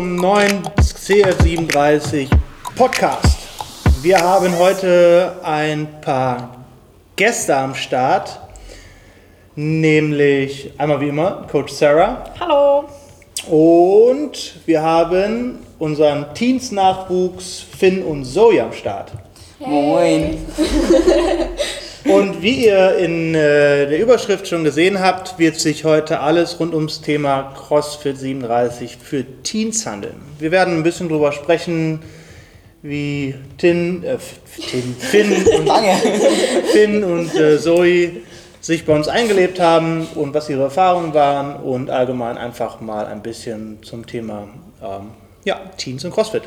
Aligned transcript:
zum 0.00 0.16
neuen 0.16 0.62
CF37 0.80 2.26
Podcast. 2.74 3.36
Wir 4.00 4.18
haben 4.18 4.58
heute 4.58 5.36
ein 5.42 6.00
paar 6.00 6.64
Gäste 7.16 7.54
am 7.54 7.74
Start, 7.74 8.40
nämlich 9.56 10.72
einmal 10.78 11.02
wie 11.02 11.08
immer 11.08 11.46
Coach 11.52 11.74
Sarah. 11.74 12.24
Hallo. 12.40 12.84
Und 13.50 14.54
wir 14.64 14.80
haben 14.80 15.58
unseren 15.78 16.32
Teens-Nachwuchs 16.32 17.66
Finn 17.78 18.02
und 18.02 18.24
Zoe 18.24 18.62
am 18.62 18.72
Start. 18.72 19.12
Moin. 19.58 20.38
Und 22.04 22.42
wie 22.42 22.66
ihr 22.66 22.96
in 22.96 23.34
äh, 23.34 23.86
der 23.86 23.98
Überschrift 24.00 24.48
schon 24.48 24.64
gesehen 24.64 25.00
habt, 25.00 25.38
wird 25.38 25.60
sich 25.60 25.84
heute 25.84 26.20
alles 26.20 26.58
rund 26.58 26.74
ums 26.74 27.00
Thema 27.00 27.54
CrossFit 27.54 28.18
37 28.18 28.96
für 28.96 29.24
Teens 29.42 29.84
handeln. 29.86 30.16
Wir 30.38 30.50
werden 30.50 30.78
ein 30.78 30.82
bisschen 30.82 31.08
darüber 31.08 31.32
sprechen, 31.32 32.00
wie 32.82 33.34
Tin, 33.58 34.02
äh, 34.04 34.16
Tin, 34.70 34.96
Finn 34.98 35.32
und, 35.58 35.70
Finn 36.72 37.04
und 37.04 37.34
äh, 37.34 37.58
Zoe 37.58 38.12
sich 38.60 38.84
bei 38.84 38.94
uns 38.94 39.08
eingelebt 39.08 39.60
haben 39.60 40.06
und 40.14 40.34
was 40.34 40.48
ihre 40.48 40.64
Erfahrungen 40.64 41.14
waren 41.14 41.56
und 41.56 41.90
allgemein 41.90 42.38
einfach 42.38 42.80
mal 42.80 43.06
ein 43.06 43.22
bisschen 43.22 43.82
zum 43.82 44.06
Thema 44.06 44.48
ähm, 44.82 45.10
ja, 45.44 45.56
Teens 45.76 46.04
und 46.04 46.12
CrossFit. 46.12 46.42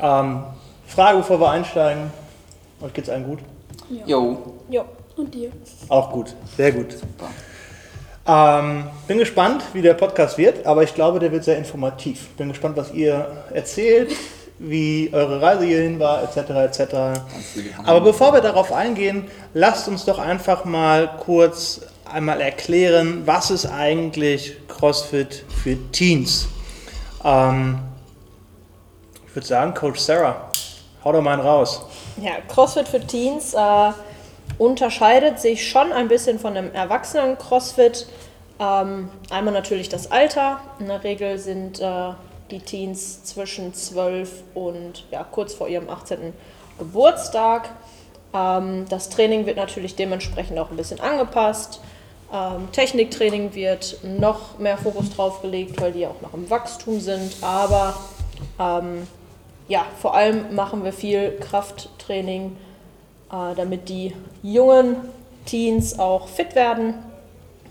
Ähm, 0.00 0.44
Frage, 0.86 1.18
bevor 1.18 1.40
wir 1.40 1.50
einsteigen. 1.50 2.12
Euch 2.80 2.92
geht's 2.92 3.08
allen 3.08 3.24
gut? 3.24 3.38
Jo. 4.06 4.38
Jo. 4.68 4.84
Und 5.16 5.32
dir? 5.32 5.50
Auch 5.88 6.10
gut, 6.10 6.34
sehr 6.56 6.72
gut. 6.72 6.96
Ähm, 8.26 8.84
bin 9.06 9.18
gespannt, 9.18 9.62
wie 9.74 9.82
der 9.82 9.94
Podcast 9.94 10.38
wird, 10.38 10.66
aber 10.66 10.82
ich 10.82 10.94
glaube, 10.94 11.18
der 11.18 11.30
wird 11.30 11.44
sehr 11.44 11.58
informativ. 11.58 12.28
Bin 12.30 12.48
gespannt, 12.48 12.76
was 12.76 12.92
ihr 12.92 13.44
erzählt, 13.52 14.12
wie 14.58 15.10
eure 15.12 15.40
Reise 15.42 15.64
hierhin 15.64 16.00
war, 16.00 16.22
etc. 16.22 16.50
etc. 16.50 16.94
Aber 17.84 18.00
bevor 18.00 18.32
wir 18.32 18.40
darauf 18.40 18.72
eingehen, 18.72 19.26
lasst 19.52 19.88
uns 19.88 20.04
doch 20.04 20.18
einfach 20.18 20.64
mal 20.64 21.10
kurz 21.20 21.82
einmal 22.10 22.40
erklären, 22.40 23.22
was 23.26 23.50
ist 23.50 23.66
eigentlich 23.66 24.56
CrossFit 24.68 25.44
für 25.62 25.76
Teens? 25.92 26.48
Ähm, 27.24 27.78
ich 29.26 29.34
würde 29.34 29.46
sagen, 29.46 29.74
Coach 29.74 29.98
Sarah, 29.98 30.50
hau 31.04 31.12
doch 31.12 31.22
mal 31.22 31.34
einen 31.34 31.42
raus. 31.42 31.82
Ja, 32.20 32.32
CrossFit 32.48 32.88
für 32.88 33.00
Teens 33.00 33.54
äh, 33.54 33.92
unterscheidet 34.58 35.40
sich 35.40 35.68
schon 35.68 35.92
ein 35.92 36.08
bisschen 36.08 36.38
von 36.38 36.56
einem 36.56 36.72
Erwachsenen-CrossFit. 36.72 38.06
Ähm, 38.58 39.10
einmal 39.30 39.52
natürlich 39.52 39.88
das 39.88 40.10
Alter. 40.10 40.60
In 40.78 40.86
der 40.86 41.02
Regel 41.04 41.38
sind 41.38 41.80
äh, 41.80 42.10
die 42.50 42.60
Teens 42.60 43.24
zwischen 43.24 43.74
12 43.74 44.30
und 44.54 45.06
ja, 45.10 45.24
kurz 45.24 45.54
vor 45.54 45.68
ihrem 45.68 45.90
18. 45.90 46.32
Geburtstag. 46.78 47.70
Ähm, 48.32 48.86
das 48.88 49.08
Training 49.08 49.46
wird 49.46 49.56
natürlich 49.56 49.96
dementsprechend 49.96 50.58
auch 50.58 50.70
ein 50.70 50.76
bisschen 50.76 51.00
angepasst. 51.00 51.80
Ähm, 52.32 52.68
Techniktraining 52.72 53.54
wird 53.54 53.98
noch 54.02 54.58
mehr 54.58 54.78
Fokus 54.78 55.10
drauf 55.14 55.42
gelegt, 55.42 55.80
weil 55.80 55.92
die 55.92 56.06
auch 56.06 56.20
noch 56.20 56.34
im 56.34 56.48
Wachstum 56.48 57.00
sind. 57.00 57.36
Aber 57.42 57.94
ähm, 58.58 59.06
ja, 59.68 59.86
vor 60.00 60.14
allem 60.14 60.54
machen 60.54 60.84
wir 60.84 60.92
viel 60.92 61.38
Krafttraining, 61.40 62.56
äh, 63.30 63.54
damit 63.56 63.88
die 63.88 64.14
jungen 64.42 64.96
Teens 65.46 65.98
auch 65.98 66.28
fit 66.28 66.54
werden 66.54 66.94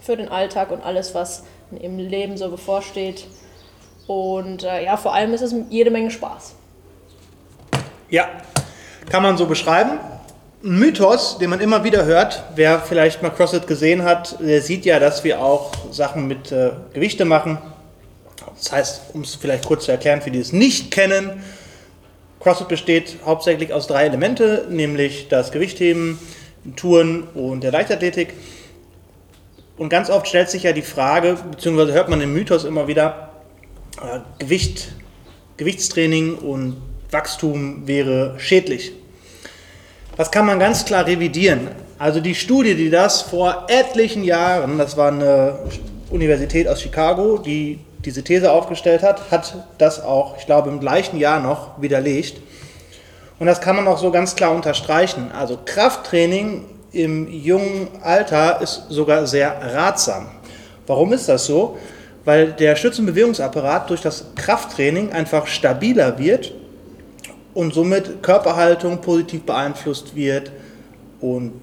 für 0.02 0.18
den 0.18 0.30
Alltag 0.30 0.72
und 0.72 0.84
alles, 0.84 1.16
was 1.16 1.44
im 1.80 1.98
Leben 1.98 2.38
so 2.38 2.50
bevorsteht. 2.50 3.28
Und 4.08 4.64
äh, 4.64 4.84
ja, 4.84 4.98
vor 4.98 5.14
allem 5.14 5.34
ist 5.34 5.42
es 5.42 5.56
jede 5.70 5.92
Menge 5.92 6.12
Spaß. 6.12 6.56
Ja, 8.10 8.28
kann 9.10 9.24
man 9.24 9.38
so 9.38 9.46
beschreiben. 9.46 10.00
Ein 10.64 10.80
Mythos, 10.80 11.38
den 11.40 11.50
man 11.50 11.60
immer 11.60 11.84
wieder 11.84 12.06
hört, 12.06 12.44
wer 12.56 12.80
vielleicht 12.80 13.22
mal 13.22 13.30
CrossFit 13.30 13.68
gesehen 13.68 14.04
hat, 14.04 14.38
der 14.40 14.62
sieht 14.62 14.86
ja, 14.86 15.00
dass 15.00 15.24
wir 15.24 15.42
auch 15.42 15.72
Sachen 15.92 16.28
mit 16.28 16.52
äh, 16.52 16.72
Gewichte 16.94 17.26
machen. 17.26 17.58
Das 18.56 18.72
heißt, 18.72 19.02
um 19.14 19.22
es 19.22 19.36
vielleicht 19.36 19.66
kurz 19.66 19.86
zu 19.86 19.92
erklären, 19.92 20.22
für 20.22 20.32
die 20.32 20.40
es 20.40 20.54
nicht 20.54 20.92
kennen, 20.92 21.44
CrossFit 22.44 22.68
besteht 22.68 23.18
hauptsächlich 23.26 23.72
aus 23.72 23.88
drei 23.88 24.06
Elemente, 24.06 24.68
nämlich 24.70 25.30
das 25.30 25.52
Gewichtheben, 25.52 26.20
Touren 26.76 27.24
und 27.34 27.64
der 27.64 27.72
Leichtathletik. 27.72 28.34
Und 29.78 29.90
ganz 29.90 30.10
oft 30.10 30.28
stellt 30.28 30.50
sich 30.50 30.64
ja 30.64 30.74
die 30.74 30.82
Frage, 30.82 31.38
beziehungsweise 31.50 31.94
hört 31.94 32.10
man 32.10 32.20
den 32.20 32.34
Mythos 32.34 32.66
immer 32.66 32.88
wieder, 32.88 33.30
äh, 34.02 34.20
Gewicht, 34.40 34.92
Gewichtstraining 35.58 36.36
und 36.36 36.82
Wachstum 37.12 37.88
wäre 37.88 38.36
schädlich. 38.38 38.92
Das 40.18 40.30
kann 40.30 40.46
man 40.46 40.60
ganz 40.60 40.84
klar 40.84 41.08
revidieren. 41.08 41.70
Also 41.98 42.20
die 42.20 42.36
Studie, 42.36 42.76
die 42.76 42.90
das 42.90 43.22
vor 43.22 43.68
etlichen 43.70 44.24
Jahren, 44.24 44.78
das 44.78 44.98
war 44.98 45.12
eine 45.12 45.60
Universität 46.10 46.68
aus 46.68 46.82
Chicago, 46.82 47.38
die 47.38 47.80
diese 48.06 48.24
These 48.24 48.52
aufgestellt 48.52 49.04
hat, 49.04 49.32
hat 49.32 49.56
das 49.78 50.02
auch, 50.02 50.38
ich 50.38 50.46
glaube, 50.46 50.70
im 50.70 50.80
gleichen 50.80 51.18
Jahr 51.18 51.40
noch 51.40 51.82
widerlegt. 51.82 52.42
Und 53.40 53.48
das 53.48 53.62
kann 53.62 53.76
man 53.76 53.88
auch 53.88 53.98
so 53.98 54.12
ganz 54.12 54.36
klar 54.36 54.54
unterstreichen. 54.54 55.32
Also 55.32 55.58
Krafttraining 55.66 56.66
im 56.92 57.32
jungen 57.32 57.88
Alter 58.02 58.62
ist 58.62 58.86
sogar 58.90 59.26
sehr 59.28 59.74
ratsam. 59.74 60.28
Warum 60.86 61.14
ist 61.14 61.28
das 61.28 61.46
so? 61.46 61.78
Weil 62.26 62.54
der 62.54 62.76
Stützenbewegungsapparat 62.76 63.90
durch 63.90 64.02
das 64.02 64.26
Krafttraining 64.36 65.12
einfach 65.12 65.48
stabiler 65.48 66.18
wird 66.20 66.54
und 67.54 67.74
somit 67.74 68.22
Körperhaltung 68.24 69.02
positiv 69.02 69.44
beeinflusst 69.44 70.16
wird 70.16 70.52
und 71.20 71.54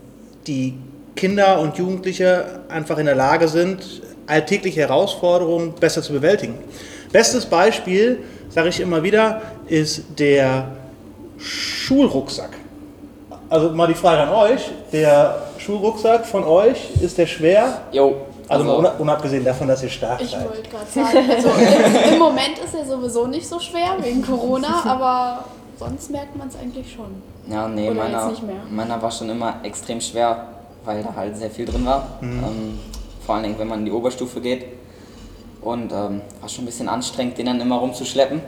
die 0.47 0.75
Kinder 1.17 1.61
und 1.61 1.77
Jugendliche 1.77 2.61
einfach 2.69 2.99
in 2.99 3.07
der 3.07 3.15
Lage 3.15 3.49
sind, 3.49 4.03
alltägliche 4.31 4.81
Herausforderungen 4.81 5.75
besser 5.75 6.03
zu 6.03 6.13
bewältigen. 6.13 6.59
Bestes 7.13 7.45
Beispiel, 7.45 8.21
sage 8.49 8.69
ich 8.69 8.81
immer 8.81 9.03
wieder, 9.03 9.43
ist 9.67 10.03
der 10.19 10.69
Schulrucksack. 11.39 12.51
Also 13.49 13.71
mal 13.71 13.89
die 13.89 13.95
Frage 13.95 14.23
an 14.23 14.29
euch, 14.31 14.71
der 14.93 15.43
Schulrucksack 15.59 16.25
von 16.25 16.45
euch, 16.45 16.91
ist 17.01 17.19
der 17.19 17.27
schwer? 17.27 17.83
Jo. 17.93 18.17
Also, 18.49 18.79
also 18.79 18.95
unabgesehen 18.99 19.45
davon, 19.45 19.69
dass 19.69 19.83
ihr 19.83 19.89
stark 19.89 20.21
ich 20.21 20.31
seid. 20.31 20.41
Ich 20.41 20.49
wollte 20.49 20.71
gerade 20.71 20.87
sagen, 20.91 21.31
also 21.31 21.51
im 22.13 22.19
Moment 22.19 22.59
ist 22.65 22.75
er 22.75 22.85
sowieso 22.85 23.27
nicht 23.29 23.47
so 23.47 23.61
schwer 23.61 23.97
wegen 24.01 24.23
Corona, 24.23 24.83
aber 24.85 25.45
sonst 25.79 26.11
merkt 26.11 26.37
man 26.37 26.49
es 26.49 26.57
eigentlich 26.57 26.93
schon. 26.93 27.23
Ja, 27.49 27.69
nee, 27.69 27.89
Oder 27.89 28.03
meiner, 28.03 28.33
meiner 28.71 29.03
war 29.03 29.11
schon 29.11 29.31
immer 29.31 29.55
extrem 29.63 30.01
schwer, 30.01 30.47
weil 30.85 31.03
da 31.03 31.15
halt 31.15 31.37
sehr 31.37 31.51
viel 31.51 31.65
drin 31.65 31.87
war. 31.87 32.19
Mhm. 32.21 32.45
Ähm, 32.45 32.79
vor 33.31 33.37
allen 33.37 33.45
Dingen, 33.45 33.61
wenn 33.61 33.69
man 33.69 33.79
in 33.79 33.85
die 33.85 33.93
Oberstufe 33.93 34.41
geht. 34.41 34.65
Und 35.61 35.93
ähm, 35.93 36.21
war 36.41 36.49
schon 36.49 36.65
ein 36.65 36.67
bisschen 36.67 36.89
anstrengend, 36.89 37.39
den 37.39 37.47
dann 37.47 37.61
immer 37.61 37.77
rumzuschleppen. 37.77 38.41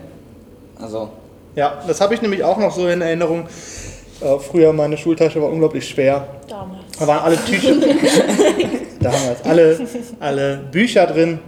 Also, 0.77 1.07
Ja, 1.55 1.81
das 1.87 2.01
habe 2.01 2.13
ich 2.15 2.21
nämlich 2.21 2.43
auch 2.43 2.57
noch 2.57 2.75
so 2.75 2.89
in 2.89 2.99
Erinnerung. 2.99 3.47
Äh, 4.19 4.39
früher 4.39 4.73
meine 4.73 4.97
Schultasche 4.97 5.41
war 5.41 5.47
unglaublich 5.47 5.87
schwer. 5.87 6.27
Damals. 6.49 6.81
Da 6.99 7.07
waren 7.07 7.19
alle 7.23 7.37
Tücher, 7.45 7.75
damals 8.99 9.41
alle, 9.45 9.87
alle 10.19 10.57
Bücher 10.69 11.07
drin. 11.07 11.39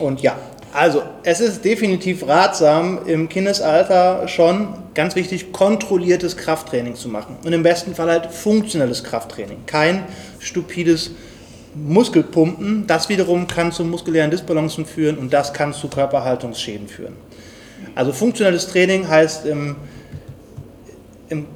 Und 0.00 0.22
ja, 0.22 0.36
also 0.72 1.02
es 1.24 1.40
ist 1.40 1.64
definitiv 1.64 2.28
ratsam, 2.28 3.00
im 3.06 3.28
Kindesalter 3.28 4.28
schon, 4.28 4.68
ganz 4.94 5.16
wichtig, 5.16 5.52
kontrolliertes 5.52 6.36
Krafttraining 6.36 6.94
zu 6.94 7.08
machen. 7.08 7.38
Und 7.44 7.52
im 7.52 7.64
besten 7.64 7.96
Fall 7.96 8.08
halt 8.08 8.26
funktionelles 8.26 9.02
Krafttraining. 9.02 9.66
Kein 9.66 10.04
stupides 10.38 11.10
Muskelpumpen. 11.76 12.86
Das 12.86 13.08
wiederum 13.08 13.46
kann 13.46 13.72
zu 13.72 13.84
muskulären 13.84 14.30
Disbalancen 14.30 14.86
führen 14.86 15.18
und 15.18 15.32
das 15.32 15.52
kann 15.52 15.72
zu 15.72 15.88
Körperhaltungsschäden 15.88 16.88
führen. 16.88 17.14
Also 17.94 18.12
funktionelles 18.12 18.68
Training 18.68 19.08
heißt 19.08 19.46
im, 19.46 19.76
im 21.28 21.46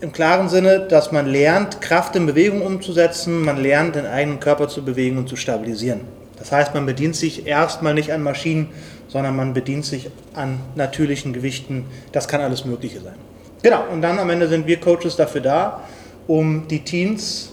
im 0.00 0.12
klaren 0.12 0.48
Sinne, 0.48 0.80
dass 0.80 1.12
man 1.12 1.26
lernt, 1.26 1.80
Kraft 1.80 2.16
in 2.16 2.26
Bewegung 2.26 2.62
umzusetzen, 2.62 3.44
man 3.44 3.58
lernt, 3.62 3.96
den 3.96 4.06
eigenen 4.06 4.40
Körper 4.40 4.68
zu 4.68 4.82
bewegen 4.82 5.18
und 5.18 5.28
zu 5.28 5.36
stabilisieren. 5.36 6.00
Das 6.38 6.52
heißt, 6.52 6.72
man 6.72 6.86
bedient 6.86 7.16
sich 7.16 7.46
erstmal 7.46 7.92
nicht 7.92 8.12
an 8.12 8.22
Maschinen, 8.22 8.68
sondern 9.08 9.36
man 9.36 9.52
bedient 9.52 9.84
sich 9.84 10.10
an 10.34 10.58
natürlichen 10.74 11.34
Gewichten. 11.34 11.84
Das 12.12 12.28
kann 12.28 12.40
alles 12.40 12.64
Mögliche 12.64 13.00
sein. 13.00 13.16
Genau, 13.62 13.84
und 13.92 14.00
dann 14.00 14.18
am 14.18 14.30
Ende 14.30 14.48
sind 14.48 14.66
wir 14.66 14.80
Coaches 14.80 15.16
dafür 15.16 15.42
da, 15.42 15.82
um 16.26 16.66
die 16.68 16.80
Teens, 16.80 17.49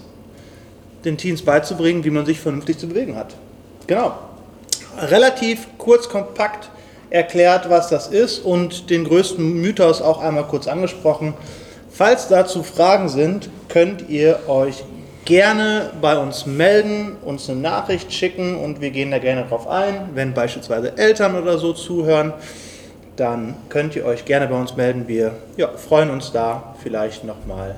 den 1.05 1.17
Teens 1.17 1.41
beizubringen, 1.41 2.03
wie 2.03 2.09
man 2.09 2.25
sich 2.25 2.39
vernünftig 2.39 2.77
zu 2.77 2.87
bewegen 2.87 3.15
hat. 3.15 3.35
Genau. 3.87 4.13
Relativ 4.97 5.67
kurz, 5.77 6.09
kompakt 6.09 6.69
erklärt, 7.09 7.69
was 7.69 7.89
das 7.89 8.07
ist 8.07 8.39
und 8.39 8.89
den 8.89 9.05
größten 9.05 9.61
Mythos 9.61 10.01
auch 10.01 10.21
einmal 10.21 10.45
kurz 10.45 10.67
angesprochen. 10.67 11.33
Falls 11.89 12.27
dazu 12.27 12.63
Fragen 12.63 13.09
sind, 13.09 13.49
könnt 13.69 14.09
ihr 14.09 14.39
euch 14.47 14.83
gerne 15.25 15.91
bei 16.01 16.17
uns 16.17 16.45
melden, 16.45 17.17
uns 17.23 17.49
eine 17.49 17.59
Nachricht 17.59 18.13
schicken 18.13 18.55
und 18.55 18.81
wir 18.81 18.91
gehen 18.91 19.11
da 19.11 19.19
gerne 19.19 19.45
drauf 19.45 19.67
ein. 19.67 20.09
Wenn 20.13 20.33
beispielsweise 20.33 20.97
Eltern 20.97 21.35
oder 21.35 21.57
so 21.57 21.73
zuhören, 21.73 22.33
dann 23.15 23.55
könnt 23.69 23.95
ihr 23.95 24.05
euch 24.05 24.25
gerne 24.25 24.47
bei 24.47 24.59
uns 24.59 24.75
melden. 24.75 25.07
Wir 25.07 25.33
ja, 25.57 25.69
freuen 25.69 26.11
uns 26.11 26.31
da 26.31 26.75
vielleicht 26.81 27.23
nochmal 27.23 27.75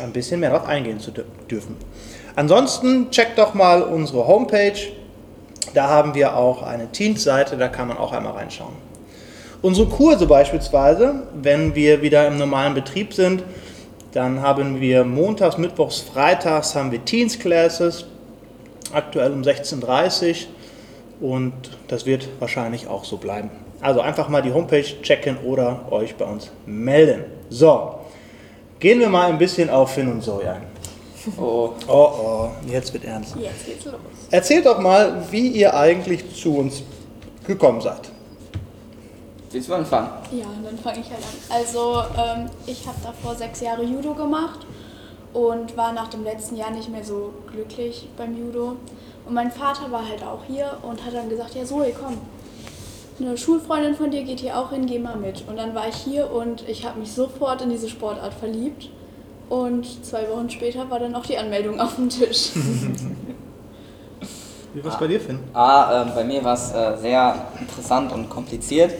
ein 0.00 0.12
bisschen 0.12 0.40
mehr 0.40 0.50
darauf 0.50 0.66
eingehen 0.66 1.00
zu 1.00 1.12
dürfen. 1.50 1.76
Ansonsten 2.36 3.10
checkt 3.10 3.38
doch 3.38 3.54
mal 3.54 3.82
unsere 3.82 4.26
Homepage. 4.26 4.78
Da 5.74 5.88
haben 5.88 6.14
wir 6.14 6.36
auch 6.36 6.62
eine 6.62 6.90
Teens-Seite, 6.90 7.56
da 7.56 7.68
kann 7.68 7.88
man 7.88 7.98
auch 7.98 8.12
einmal 8.12 8.32
reinschauen. 8.32 8.74
Unsere 9.60 9.88
Kurse 9.88 10.26
beispielsweise, 10.26 11.24
wenn 11.34 11.74
wir 11.74 12.00
wieder 12.00 12.26
im 12.28 12.38
normalen 12.38 12.74
Betrieb 12.74 13.12
sind, 13.12 13.42
dann 14.12 14.40
haben 14.40 14.80
wir 14.80 15.04
montags, 15.04 15.58
mittwochs, 15.58 16.00
freitags 16.00 16.74
haben 16.74 16.92
wir 16.92 17.04
Teens 17.04 17.38
Classes, 17.38 18.06
aktuell 18.92 19.32
um 19.32 19.42
16.30 19.42 20.46
Uhr 21.20 21.32
und 21.32 21.52
das 21.88 22.06
wird 22.06 22.28
wahrscheinlich 22.38 22.86
auch 22.86 23.04
so 23.04 23.16
bleiben. 23.16 23.50
Also 23.80 24.00
einfach 24.00 24.28
mal 24.28 24.42
die 24.42 24.52
Homepage 24.52 24.84
checken 25.02 25.38
oder 25.38 25.80
euch 25.90 26.14
bei 26.16 26.24
uns 26.24 26.50
melden. 26.64 27.24
So, 27.50 27.97
gehen 28.78 29.00
wir 29.00 29.08
mal 29.08 29.28
ein 29.28 29.38
bisschen 29.38 29.70
auf 29.70 29.92
Finn 29.94 30.10
und 30.10 30.22
Zoe 30.22 30.50
ein. 30.50 30.62
Oh, 31.36 31.70
Oh 31.86 31.92
oh, 31.92 32.48
jetzt 32.66 32.92
wird 32.92 33.04
ernst. 33.04 33.34
Jetzt 33.36 33.66
geht's 33.66 33.84
los. 33.84 33.94
Erzählt 34.30 34.64
doch 34.66 34.78
mal, 34.80 35.22
wie 35.30 35.48
ihr 35.48 35.74
eigentlich 35.74 36.34
zu 36.34 36.56
uns 36.56 36.82
gekommen 37.46 37.80
seid. 37.80 38.10
willst 39.50 39.68
du 39.68 39.74
anfangen? 39.74 40.08
Ja, 40.32 40.46
dann 40.64 40.78
fange 40.78 41.00
ich 41.00 41.10
halt 41.10 41.20
an. 41.22 41.56
Also, 41.56 42.02
ähm, 42.16 42.50
ich 42.66 42.86
habe 42.86 42.96
davor 43.02 43.34
sechs 43.34 43.60
Jahre 43.60 43.82
Judo 43.82 44.14
gemacht 44.14 44.60
und 45.34 45.76
war 45.76 45.92
nach 45.92 46.08
dem 46.08 46.24
letzten 46.24 46.56
Jahr 46.56 46.70
nicht 46.70 46.88
mehr 46.88 47.04
so 47.04 47.32
glücklich 47.50 48.08
beim 48.16 48.36
Judo. 48.38 48.76
Und 49.26 49.34
mein 49.34 49.50
Vater 49.50 49.90
war 49.90 50.08
halt 50.08 50.22
auch 50.22 50.40
hier 50.46 50.78
und 50.82 51.04
hat 51.04 51.14
dann 51.14 51.28
gesagt, 51.28 51.54
ja 51.54 51.64
Zoe, 51.64 51.92
komm, 51.98 52.16
eine 53.20 53.36
Schulfreundin 53.36 53.94
von 53.94 54.10
dir 54.10 54.22
geht 54.24 54.40
hier 54.40 54.58
auch 54.58 54.70
hin, 54.70 54.86
geh 54.86 54.98
mal 54.98 55.16
mit. 55.16 55.44
Und 55.48 55.56
dann 55.56 55.74
war 55.74 55.88
ich 55.88 55.96
hier 55.96 56.30
und 56.30 56.68
ich 56.68 56.84
habe 56.84 57.00
mich 57.00 57.12
sofort 57.12 57.62
in 57.62 57.70
diese 57.70 57.88
Sportart 57.88 58.34
verliebt. 58.34 58.90
Und 59.48 60.04
zwei 60.04 60.28
Wochen 60.28 60.50
später 60.50 60.90
war 60.90 60.98
dann 60.98 61.14
auch 61.14 61.24
die 61.24 61.38
Anmeldung 61.38 61.80
auf 61.80 61.96
dem 61.96 62.08
Tisch. 62.08 62.50
Wie 64.74 64.84
war 64.84 64.92
es 64.92 64.98
bei 64.98 65.06
dir, 65.06 65.20
Finn? 65.20 65.38
Ah, 65.54 66.02
ähm, 66.02 66.12
bei 66.14 66.22
mir 66.24 66.44
war 66.44 66.52
es 66.54 66.70
äh, 66.72 66.96
sehr 67.00 67.46
interessant 67.58 68.12
und 68.12 68.28
kompliziert. 68.28 68.92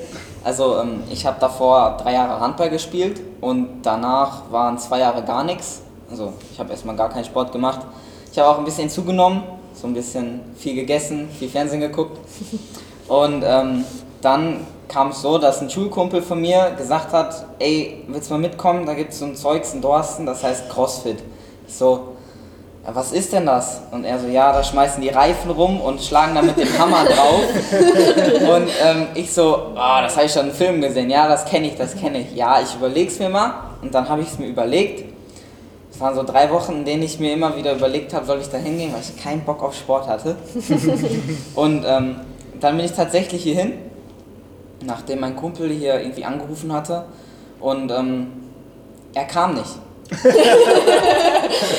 Also 0.42 0.78
ähm, 0.78 1.02
ich 1.10 1.26
habe 1.26 1.38
davor 1.38 1.98
drei 2.02 2.14
Jahre 2.14 2.40
Handball 2.40 2.70
gespielt 2.70 3.20
und 3.40 3.82
danach 3.82 4.50
waren 4.50 4.78
zwei 4.78 5.00
Jahre 5.00 5.22
gar 5.22 5.44
nichts. 5.44 5.82
Also 6.10 6.32
ich 6.50 6.58
habe 6.58 6.70
erstmal 6.70 6.96
gar 6.96 7.10
keinen 7.10 7.26
Sport 7.26 7.52
gemacht. 7.52 7.80
Ich 8.32 8.38
habe 8.38 8.48
auch 8.48 8.58
ein 8.58 8.64
bisschen 8.64 8.88
zugenommen, 8.88 9.42
so 9.74 9.86
ein 9.86 9.92
bisschen 9.94 10.40
viel 10.56 10.74
gegessen, 10.74 11.28
viel 11.38 11.50
Fernsehen 11.50 11.80
geguckt. 11.80 12.18
Und 13.08 13.42
ähm, 13.46 13.84
dann 14.20 14.66
kam 14.88 15.10
es 15.10 15.22
so, 15.22 15.38
dass 15.38 15.60
ein 15.60 15.70
Schulkumpel 15.70 16.22
von 16.22 16.40
mir 16.40 16.72
gesagt 16.76 17.12
hat, 17.12 17.44
ey, 17.58 18.04
willst 18.08 18.30
du 18.30 18.34
mal 18.34 18.40
mitkommen? 18.40 18.86
Da 18.86 18.94
gibt 18.94 19.12
es 19.12 19.18
so 19.18 19.26
ein 19.26 19.36
Zeugs 19.36 19.74
in 19.74 19.80
Dorsten, 19.80 20.26
das 20.26 20.42
heißt 20.42 20.68
Crossfit. 20.70 21.18
Ich 21.66 21.74
so, 21.74 22.16
ja, 22.84 22.94
was 22.94 23.12
ist 23.12 23.32
denn 23.32 23.44
das? 23.44 23.82
Und 23.90 24.04
er 24.04 24.18
so, 24.18 24.28
ja, 24.28 24.50
da 24.52 24.64
schmeißen 24.64 25.02
die 25.02 25.10
Reifen 25.10 25.50
rum 25.50 25.80
und 25.80 26.00
schlagen 26.00 26.34
da 26.34 26.42
mit 26.42 26.56
dem 26.56 26.78
Hammer 26.78 27.04
drauf. 27.04 27.42
und 28.54 28.68
ähm, 28.82 29.06
ich 29.14 29.30
so, 29.30 29.72
ah, 29.76 30.00
das 30.00 30.16
habe 30.16 30.26
ich 30.26 30.32
schon 30.32 30.48
im 30.48 30.54
Film 30.54 30.80
gesehen. 30.80 31.10
Ja, 31.10 31.28
das 31.28 31.44
kenne 31.44 31.66
ich, 31.66 31.76
das 31.76 31.94
kenne 31.94 32.20
ich. 32.20 32.34
Ja, 32.34 32.60
ich 32.62 32.74
überleg's 32.74 33.18
mir 33.18 33.28
mal. 33.28 33.52
Und 33.82 33.94
dann 33.94 34.08
habe 34.08 34.22
ich 34.22 34.28
es 34.28 34.38
mir 34.38 34.46
überlegt. 34.46 35.04
Es 35.92 36.00
waren 36.00 36.14
so 36.14 36.22
drei 36.22 36.50
Wochen, 36.50 36.72
in 36.72 36.84
denen 36.84 37.02
ich 37.02 37.20
mir 37.20 37.32
immer 37.32 37.56
wieder 37.56 37.74
überlegt 37.74 38.14
habe, 38.14 38.24
soll 38.24 38.40
ich 38.40 38.48
da 38.48 38.56
hingehen, 38.56 38.92
weil 38.92 39.00
ich 39.00 39.22
keinen 39.22 39.42
Bock 39.42 39.62
auf 39.62 39.74
Sport 39.74 40.08
hatte. 40.08 40.36
und 41.54 41.84
ähm, 41.86 42.16
dann 42.60 42.76
bin 42.76 42.86
ich 42.86 42.92
tatsächlich 42.92 43.42
hier 43.42 43.56
hin, 43.56 43.72
nachdem 44.84 45.20
mein 45.20 45.36
Kumpel 45.36 45.70
hier 45.70 46.00
irgendwie 46.00 46.25
angerufen 46.25 46.72
hatte. 46.72 47.04
Und 47.60 47.90
ähm, 47.90 48.32
er 49.14 49.25
kam 49.25 49.54
nicht. 49.54 49.78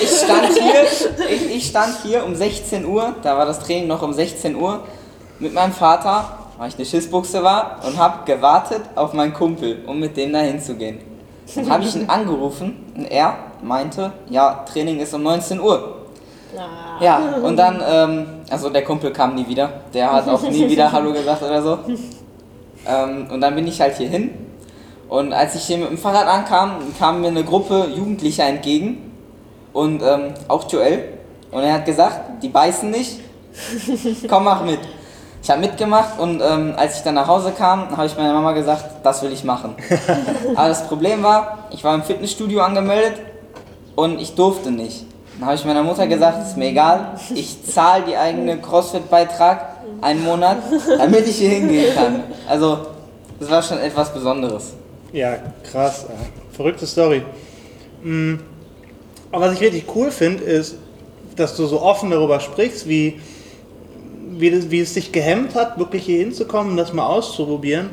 ich 0.01 0.09
stand 0.09 0.53
hier, 0.53 0.83
ich, 1.29 1.55
ich 1.55 1.67
stand 1.67 1.97
hier 2.03 2.23
um 2.25 2.35
16 2.35 2.85
Uhr, 2.85 3.15
da 3.23 3.37
war 3.37 3.45
das 3.45 3.59
Training 3.59 3.87
noch 3.87 4.03
um 4.03 4.13
16 4.13 4.55
Uhr, 4.55 4.81
mit 5.39 5.53
meinem 5.53 5.73
Vater, 5.73 6.37
weil 6.57 6.69
ich 6.69 6.75
eine 6.75 6.85
Schissbuchse 6.85 7.43
war, 7.43 7.79
und 7.87 7.97
habe 7.97 8.25
gewartet 8.25 8.81
auf 8.95 9.13
meinen 9.13 9.33
Kumpel, 9.33 9.79
um 9.87 9.99
mit 9.99 10.15
dem 10.15 10.31
da 10.31 10.39
hinzugehen. 10.39 10.99
Dann 11.55 11.69
habe 11.69 11.83
ich 11.83 11.95
ihn 11.95 12.07
angerufen 12.09 12.91
und 12.95 13.05
er 13.05 13.35
meinte, 13.63 14.11
ja, 14.29 14.63
Training 14.71 14.99
ist 14.99 15.13
um 15.13 15.23
19 15.23 15.59
Uhr. 15.59 15.95
Na, 16.55 17.03
Ja, 17.03 17.35
und 17.41 17.57
dann, 17.57 17.81
ähm, 17.87 18.25
also 18.49 18.69
der 18.69 18.83
Kumpel 18.83 19.11
kam 19.11 19.33
nie 19.33 19.47
wieder, 19.47 19.69
der 19.93 20.11
hat 20.11 20.27
auch 20.27 20.41
nie 20.43 20.69
wieder 20.69 20.91
Hallo 20.91 21.13
gesagt 21.13 21.41
oder 21.41 21.61
so. 21.61 21.79
Ähm, 22.87 23.27
und 23.31 23.41
dann 23.41 23.55
bin 23.55 23.67
ich 23.67 23.79
halt 23.81 23.97
hier 23.97 24.09
hin 24.09 24.31
und 25.09 25.33
als 25.33 25.55
ich 25.55 25.63
hier 25.63 25.79
mit 25.79 25.89
dem 25.89 25.97
Fahrrad 25.97 26.27
ankam, 26.27 26.75
kam 26.99 27.21
mir 27.21 27.27
eine 27.29 27.43
Gruppe 27.43 27.87
Jugendlicher 27.95 28.45
entgegen 28.45 29.11
und 29.73 30.03
ähm, 30.03 30.35
auch 30.47 30.71
Joel. 30.71 31.03
Und 31.51 31.63
er 31.63 31.73
hat 31.73 31.85
gesagt, 31.85 32.43
die 32.43 32.49
beißen 32.49 32.91
nicht, 32.91 33.19
komm 34.29 34.43
mach 34.43 34.63
mit. 34.63 34.79
Ich 35.41 35.49
habe 35.49 35.61
mitgemacht 35.61 36.19
und 36.19 36.41
ähm, 36.41 36.73
als 36.77 36.97
ich 36.97 37.03
dann 37.03 37.15
nach 37.15 37.27
Hause 37.27 37.53
kam, 37.57 37.95
habe 37.97 38.05
ich 38.05 38.15
meiner 38.15 38.33
Mama 38.33 38.51
gesagt, 38.51 39.03
das 39.03 39.23
will 39.23 39.31
ich 39.31 39.43
machen. 39.43 39.73
Aber 40.55 40.67
das 40.67 40.87
Problem 40.87 41.23
war, 41.23 41.69
ich 41.71 41.83
war 41.83 41.95
im 41.95 42.03
Fitnessstudio 42.03 42.61
angemeldet 42.61 43.19
und 43.95 44.19
ich 44.19 44.35
durfte 44.35 44.69
nicht. 44.69 45.05
Dann 45.39 45.47
habe 45.47 45.55
ich 45.55 45.65
meiner 45.65 45.81
Mutter 45.81 46.05
gesagt, 46.05 46.43
ist 46.43 46.57
mir 46.57 46.67
egal, 46.67 47.15
ich 47.33 47.65
zahle 47.65 48.03
die 48.03 48.17
eigene 48.17 48.57
CrossFit-Beitrag 48.57 49.78
einen 50.01 50.23
Monat, 50.23 50.57
damit 50.97 51.27
ich 51.27 51.37
hier 51.37 51.49
hingehen 51.49 51.93
kann. 51.93 52.23
Also, 52.47 52.79
das 53.39 53.49
war 53.49 53.61
schon 53.61 53.79
etwas 53.79 54.13
Besonderes. 54.13 54.73
Ja, 55.13 55.37
krass. 55.69 56.05
Verrückte 56.51 56.85
Story. 56.85 57.23
Mm, 58.03 58.35
Aber 59.31 59.45
was 59.45 59.53
ich 59.53 59.61
richtig 59.61 59.85
cool 59.95 60.11
finde, 60.11 60.43
ist, 60.43 60.75
dass 61.35 61.55
du 61.55 61.65
so 61.65 61.81
offen 61.81 62.11
darüber 62.11 62.39
sprichst, 62.39 62.87
wie, 62.87 63.19
wie, 64.31 64.71
wie 64.71 64.79
es 64.79 64.93
dich 64.93 65.11
gehemmt 65.11 65.55
hat, 65.55 65.79
wirklich 65.79 66.03
hier 66.03 66.19
hinzukommen 66.19 66.71
und 66.71 66.77
das 66.77 66.93
mal 66.93 67.05
auszuprobieren. 67.05 67.89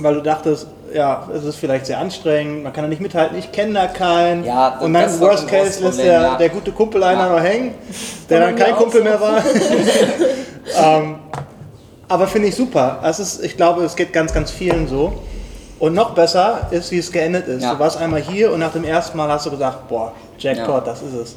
Weil 0.00 0.14
du 0.14 0.22
dachtest, 0.22 0.66
ja, 0.94 1.28
es 1.34 1.44
ist 1.44 1.56
vielleicht 1.56 1.86
sehr 1.86 1.98
anstrengend, 1.98 2.62
man 2.62 2.72
kann 2.72 2.84
da 2.84 2.88
nicht 2.88 3.02
mithalten, 3.02 3.36
ich 3.36 3.50
kenne 3.50 3.74
da 3.74 3.86
keinen. 3.88 4.44
Ja, 4.44 4.70
das- 4.70 4.82
und 4.82 4.94
dann 4.94 5.02
das 5.02 5.20
Worst 5.20 5.48
Case 5.48 5.82
lässt 5.82 5.98
der, 5.98 6.06
ja. 6.22 6.36
der 6.36 6.48
gute 6.48 6.70
Kumpel 6.72 7.02
einer 7.02 7.26
Ja. 7.26 7.32
noch 7.36 7.42
hängen, 7.42 7.74
der 8.30 8.40
dann 8.40 8.56
kein 8.56 8.76
Kumpel 8.76 8.98
so. 8.98 9.04
mehr 9.04 9.20
war. 9.20 9.42
ähm, 10.82 11.16
aber 12.08 12.26
finde 12.26 12.48
ich 12.48 12.54
super. 12.54 13.00
Es 13.02 13.18
ist, 13.18 13.42
ich 13.42 13.56
glaube, 13.56 13.82
es 13.84 13.96
geht 13.96 14.12
ganz, 14.12 14.32
ganz 14.32 14.50
vielen 14.50 14.86
so. 14.88 15.12
Und 15.80 15.94
noch 15.94 16.14
besser 16.14 16.68
ist, 16.70 16.92
wie 16.92 16.98
es 16.98 17.10
geendet 17.10 17.48
ist. 17.48 17.62
Ja. 17.64 17.74
Du 17.74 17.80
warst 17.80 17.96
einmal 17.98 18.20
hier 18.22 18.52
und 18.52 18.60
nach 18.60 18.72
dem 18.72 18.84
ersten 18.84 19.16
Mal 19.18 19.28
hast 19.28 19.46
du 19.46 19.50
gesagt, 19.50 19.88
boah, 19.88 20.12
Jackpot, 20.38 20.68
Ja. 20.68 20.80
das 20.92 21.02
ist 21.02 21.14
es. 21.14 21.36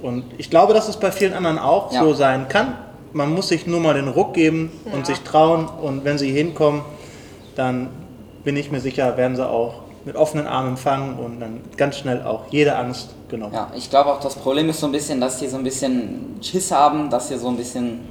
Und 0.00 0.24
ich 0.38 0.48
glaube, 0.48 0.72
dass 0.72 0.88
es 0.88 0.96
bei 0.96 1.12
vielen 1.12 1.34
anderen 1.34 1.58
auch 1.58 1.92
Ja. 1.92 2.02
so 2.02 2.14
sein 2.14 2.48
kann. 2.48 2.76
Man 3.12 3.32
muss 3.32 3.48
sich 3.48 3.66
nur 3.66 3.80
mal 3.80 3.94
den 3.94 4.08
Ruck 4.08 4.32
geben 4.34 4.72
und 4.92 5.06
sich 5.06 5.20
trauen. 5.20 5.68
Und 5.82 6.04
wenn 6.04 6.16
sie 6.18 6.32
hinkommen, 6.32 6.82
dann 7.56 7.88
bin 8.46 8.56
ich 8.56 8.70
mir 8.70 8.80
sicher, 8.80 9.16
werden 9.16 9.34
sie 9.34 9.44
auch 9.44 9.82
mit 10.04 10.14
offenen 10.14 10.46
Armen 10.46 10.68
empfangen 10.68 11.18
und 11.18 11.40
dann 11.40 11.62
ganz 11.76 11.96
schnell 11.96 12.22
auch 12.22 12.44
jede 12.50 12.76
Angst 12.76 13.08
genommen. 13.28 13.52
Ja, 13.52 13.72
ich 13.74 13.90
glaube 13.90 14.12
auch, 14.12 14.20
das 14.20 14.36
Problem 14.36 14.70
ist 14.70 14.78
so 14.78 14.86
ein 14.86 14.92
bisschen, 14.92 15.20
dass 15.20 15.40
die 15.40 15.48
so 15.48 15.56
ein 15.56 15.64
bisschen 15.64 16.36
Schiss 16.40 16.70
haben, 16.70 17.10
dass 17.10 17.26
hier 17.26 17.40
so 17.40 17.48
ein 17.48 17.56
bisschen 17.56 18.02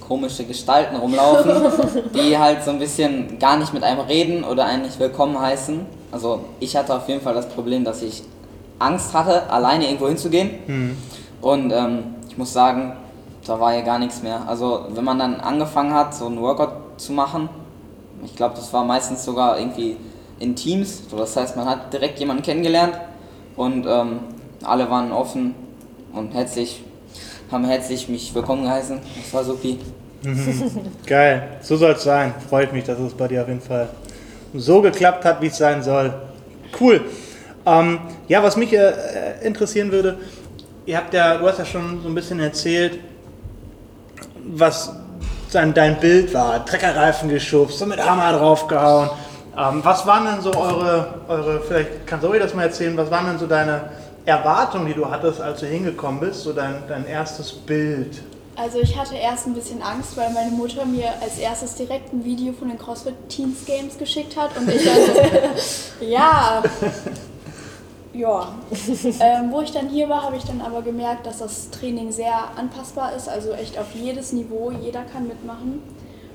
komische 0.00 0.44
Gestalten 0.44 0.96
rumlaufen, 0.96 1.52
die 2.14 2.38
halt 2.38 2.64
so 2.64 2.70
ein 2.70 2.78
bisschen 2.78 3.38
gar 3.38 3.58
nicht 3.58 3.74
mit 3.74 3.84
einem 3.84 4.00
reden 4.00 4.44
oder 4.44 4.64
einen 4.64 4.84
nicht 4.84 4.98
willkommen 4.98 5.38
heißen. 5.38 5.80
Also 6.10 6.42
ich 6.58 6.74
hatte 6.74 6.96
auf 6.96 7.06
jeden 7.10 7.20
Fall 7.20 7.34
das 7.34 7.50
Problem, 7.50 7.84
dass 7.84 8.00
ich 8.00 8.22
Angst 8.78 9.12
hatte, 9.12 9.50
alleine 9.50 9.84
irgendwo 9.84 10.08
hinzugehen. 10.08 10.96
Und 11.42 11.70
ähm, 11.70 12.14
ich 12.30 12.38
muss 12.38 12.50
sagen, 12.54 12.96
da 13.46 13.60
war 13.60 13.74
ja 13.74 13.82
gar 13.82 13.98
nichts 13.98 14.22
mehr. 14.22 14.40
Also 14.48 14.86
wenn 14.88 15.04
man 15.04 15.18
dann 15.18 15.38
angefangen 15.40 15.92
hat, 15.92 16.14
so 16.14 16.24
einen 16.26 16.40
Workout 16.40 16.98
zu 16.98 17.12
machen, 17.12 17.50
ich 18.24 18.36
glaube, 18.36 18.54
das 18.54 18.72
war 18.72 18.84
meistens 18.84 19.24
sogar 19.24 19.58
irgendwie 19.58 19.96
in 20.38 20.54
Teams. 20.56 21.02
So, 21.10 21.16
das 21.16 21.36
heißt, 21.36 21.56
man 21.56 21.66
hat 21.66 21.92
direkt 21.92 22.18
jemanden 22.18 22.42
kennengelernt 22.42 22.94
und 23.56 23.86
ähm, 23.86 24.20
alle 24.62 24.90
waren 24.90 25.12
offen 25.12 25.54
und 26.12 26.34
herzlich, 26.34 26.82
haben 27.50 27.64
herzlich 27.64 28.08
mich 28.08 28.34
willkommen 28.34 28.64
geheißen. 28.64 28.98
Das 29.22 29.34
war 29.34 29.44
supi. 29.44 29.78
Geil, 31.06 31.58
so 31.62 31.76
soll 31.76 31.92
es 31.92 32.04
sein. 32.04 32.34
Freut 32.48 32.72
mich, 32.72 32.84
dass 32.84 32.98
es 32.98 33.12
bei 33.12 33.28
dir 33.28 33.42
auf 33.42 33.48
jeden 33.48 33.60
Fall 33.60 33.88
so 34.54 34.80
geklappt 34.80 35.24
hat, 35.24 35.40
wie 35.40 35.46
es 35.46 35.56
sein 35.56 35.82
soll. 35.82 36.12
Cool. 36.80 37.00
Ähm, 37.66 38.00
ja, 38.28 38.42
was 38.42 38.56
mich 38.56 38.72
äh, 38.72 38.92
interessieren 39.42 39.90
würde, 39.90 40.18
ihr 40.86 40.96
habt 40.96 41.14
ja, 41.14 41.38
du 41.38 41.46
hast 41.46 41.58
ja 41.58 41.64
schon 41.64 42.02
so 42.02 42.08
ein 42.08 42.14
bisschen 42.14 42.40
erzählt, 42.40 42.98
was 44.44 44.92
dein, 45.54 45.74
dein 45.74 45.98
Bild 46.00 46.32
war. 46.34 46.64
Treckerreifen 46.64 47.28
geschubst, 47.28 47.78
so 47.78 47.86
mit 47.86 48.04
Hammer 48.04 48.32
draufgehauen. 48.32 49.10
Ähm, 49.56 49.80
was 49.84 50.06
waren 50.06 50.24
denn 50.24 50.40
so 50.40 50.52
eure, 50.54 51.14
eure, 51.28 51.60
vielleicht 51.60 52.06
kann 52.06 52.20
Zoe 52.20 52.38
das 52.38 52.54
mal 52.54 52.64
erzählen, 52.64 52.96
was 52.96 53.10
waren 53.10 53.26
denn 53.26 53.38
so 53.38 53.46
deine, 53.46 53.90
Erwartung, 54.24 54.86
die 54.86 54.94
du 54.94 55.10
hattest, 55.10 55.40
als 55.40 55.60
du 55.60 55.66
hingekommen 55.66 56.20
bist, 56.20 56.42
so 56.42 56.52
dein, 56.52 56.82
dein 56.88 57.06
erstes 57.06 57.52
Bild? 57.52 58.22
Also 58.54 58.78
ich 58.78 58.96
hatte 58.96 59.16
erst 59.16 59.46
ein 59.46 59.54
bisschen 59.54 59.82
Angst, 59.82 60.16
weil 60.16 60.30
meine 60.30 60.50
Mutter 60.50 60.84
mir 60.84 61.08
als 61.20 61.38
erstes 61.38 61.74
direkt 61.74 62.12
ein 62.12 62.24
Video 62.24 62.52
von 62.52 62.68
den 62.68 62.78
CrossFit 62.78 63.14
Teens 63.28 63.64
Games 63.64 63.98
geschickt 63.98 64.36
hat 64.36 64.56
und 64.56 64.68
ich 64.68 64.84
dann 66.00 66.08
ja, 66.08 66.62
ja. 68.12 68.54
Ähm, 69.20 69.50
wo 69.50 69.60
ich 69.60 69.72
dann 69.72 69.88
hier 69.88 70.08
war, 70.08 70.22
habe 70.22 70.36
ich 70.36 70.44
dann 70.44 70.60
aber 70.60 70.82
gemerkt, 70.82 71.26
dass 71.26 71.38
das 71.38 71.70
Training 71.70 72.12
sehr 72.12 72.34
anpassbar 72.56 73.14
ist, 73.14 73.28
also 73.28 73.52
echt 73.52 73.78
auf 73.78 73.94
jedes 73.94 74.32
Niveau, 74.32 74.70
jeder 74.70 75.02
kann 75.02 75.28
mitmachen. 75.28 75.82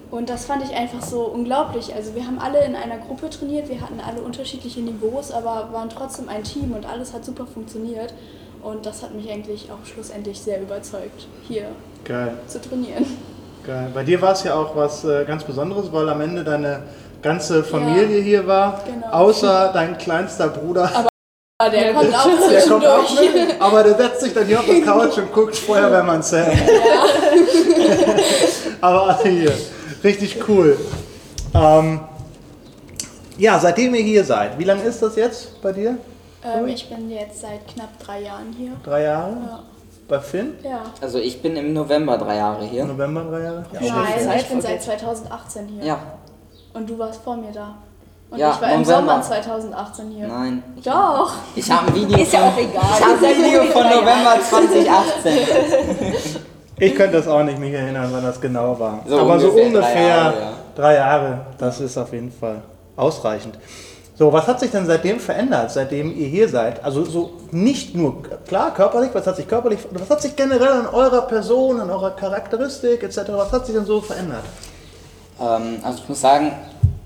Und 0.09 0.29
das 0.29 0.45
fand 0.45 0.63
ich 0.63 0.73
einfach 0.75 1.01
so 1.01 1.23
unglaublich. 1.23 1.93
Also 1.93 2.15
wir 2.15 2.25
haben 2.25 2.39
alle 2.39 2.63
in 2.63 2.75
einer 2.75 2.97
Gruppe 2.97 3.29
trainiert, 3.29 3.67
wir 3.67 3.81
hatten 3.81 3.99
alle 3.99 4.21
unterschiedliche 4.21 4.79
Niveaus, 4.79 5.31
aber 5.31 5.69
waren 5.73 5.89
trotzdem 5.89 6.29
ein 6.29 6.43
Team 6.43 6.71
und 6.71 6.85
alles 6.85 7.13
hat 7.13 7.25
super 7.25 7.45
funktioniert. 7.45 8.13
Und 8.63 8.85
das 8.85 9.03
hat 9.03 9.13
mich 9.13 9.29
eigentlich 9.29 9.69
auch 9.71 9.85
schlussendlich 9.85 10.39
sehr 10.39 10.61
überzeugt, 10.61 11.27
hier 11.47 11.67
Geil, 12.05 12.33
zu 12.47 12.61
trainieren. 12.61 13.05
geil. 13.65 13.91
Bei 13.93 14.03
dir 14.03 14.21
war 14.21 14.31
es 14.31 14.43
ja 14.43 14.55
auch 14.55 14.75
was 14.75 15.03
äh, 15.03 15.25
ganz 15.25 15.43
Besonderes, 15.43 15.91
weil 15.91 16.07
am 16.09 16.21
Ende 16.21 16.43
deine 16.43 16.83
ganze 17.21 17.63
Familie 17.63 18.21
hier 18.21 18.47
war, 18.47 18.81
genau. 18.85 19.07
außer 19.11 19.71
dein 19.73 19.97
kleinster 19.97 20.47
Bruder. 20.47 20.89
Aber 20.93 21.09
der 21.59 21.91
kommt 21.91 22.15
auch 22.15 22.49
der 22.49 22.61
kommt 22.67 22.85
auch 22.85 23.19
mit, 23.19 23.59
aber 23.61 23.83
der 23.83 23.95
setzt 23.95 24.21
sich 24.21 24.31
dann 24.33 24.45
hier 24.45 24.59
auf 24.59 24.65
die 24.65 24.81
Couch 24.85 25.17
und 25.17 25.33
guckt 25.33 25.55
Feuerwehrmann 25.55 26.21
Sam. 26.21 26.45
aber 28.79 29.17
alle 29.17 29.29
hier, 29.29 29.53
richtig 30.03 30.37
cool. 30.47 30.77
Ähm, 31.55 32.01
ja, 33.39 33.57
seitdem 33.59 33.95
ihr 33.95 34.03
hier 34.03 34.23
seid, 34.23 34.59
wie 34.59 34.65
lange 34.65 34.83
ist 34.83 35.01
das 35.01 35.15
jetzt 35.15 35.59
bei 35.63 35.71
dir? 35.71 35.97
Ähm, 36.43 36.67
ich 36.67 36.87
bin 36.89 37.09
jetzt 37.09 37.41
seit 37.41 37.67
knapp 37.67 37.89
drei 38.05 38.21
Jahren 38.21 38.53
hier. 38.55 38.73
Drei 38.83 39.01
Jahre? 39.03 39.31
Ja. 39.31 39.63
Bei 40.07 40.19
Finn? 40.19 40.53
ja. 40.63 40.83
Also 41.01 41.17
ich 41.17 41.41
bin 41.41 41.55
im 41.57 41.73
November 41.73 42.19
drei 42.19 42.37
Jahre 42.37 42.65
hier. 42.65 42.85
November 42.85 43.23
drei 43.23 43.43
Jahre? 43.43 43.65
Ja, 43.73 43.95
Nein, 43.95 44.37
ich 44.37 44.45
bin 44.45 44.61
seit 44.61 44.83
2018 44.83 45.67
hier. 45.69 45.83
Ja, 45.83 45.99
Und 46.75 46.87
du 46.87 46.99
warst 46.99 47.23
vor 47.23 47.35
mir 47.35 47.51
da. 47.51 47.79
Und 48.29 48.39
Ja, 48.39 48.51
ich 48.51 48.61
war 48.61 48.71
im 48.73 48.81
November. 48.81 48.95
Sommer 48.95 49.21
2018 49.21 50.11
hier. 50.11 50.27
nein. 50.27 50.63
Doch. 50.83 51.33
Ich 51.55 51.71
habe 51.71 51.87
ein 51.87 51.95
Video 51.95 52.17
Ist 52.17 52.33
ja 52.33 52.39
von, 52.39 52.49
auch 52.49 52.57
egal. 52.57 52.83
Ich 52.97 53.05
habe 53.05 53.27
ein 53.27 53.43
Video 53.43 53.63
von 53.71 53.83
November 53.83 54.37
2018. 54.49 55.37
Ich 56.79 56.93
könnte 56.93 57.17
das 57.17 57.27
auch 57.27 57.41
nicht 57.43 57.57
mich 57.57 57.73
erinnern, 57.73 58.09
wann 58.11 58.23
das 58.23 58.39
genau 58.39 58.77
war. 58.79 58.99
So 59.07 59.19
Aber 59.19 59.39
so 59.39 59.47
ungefähr 59.47 59.65
ungefähr 59.67 59.81
drei 59.81 60.07
Jahre, 60.07 60.39
ja. 60.39 60.53
drei 60.75 60.93
Jahre, 60.95 61.39
das 61.57 61.79
ist 61.79 61.97
auf 61.97 62.13
jeden 62.13 62.31
Fall 62.31 62.61
ausreichend. 62.95 63.57
So, 64.15 64.33
was 64.33 64.47
hat 64.47 64.59
sich 64.59 64.71
denn 64.71 64.85
seitdem 64.85 65.19
verändert, 65.19 65.71
seitdem 65.71 66.15
ihr 66.15 66.27
hier 66.27 66.49
seid? 66.49 66.83
Also 66.83 67.05
so 67.05 67.33
nicht 67.51 67.95
nur, 67.95 68.23
klar, 68.47 68.73
körperlich, 68.73 69.11
was 69.13 69.25
hat 69.25 69.37
sich 69.37 69.47
körperlich, 69.47 69.79
was 69.91 70.09
hat 70.09 70.21
sich 70.21 70.35
generell 70.35 70.71
an 70.71 70.87
eurer 70.87 71.21
Person, 71.21 71.79
an 71.79 71.89
eurer 71.89 72.11
Charakteristik 72.11 73.03
etc., 73.03 73.21
was 73.29 73.51
hat 73.51 73.65
sich 73.65 73.75
denn 73.75 73.85
so 73.85 74.01
verändert? 74.01 74.43
Ähm, 75.39 75.79
also 75.83 75.99
ich 76.03 76.09
muss 76.09 76.21
sagen, 76.21 76.51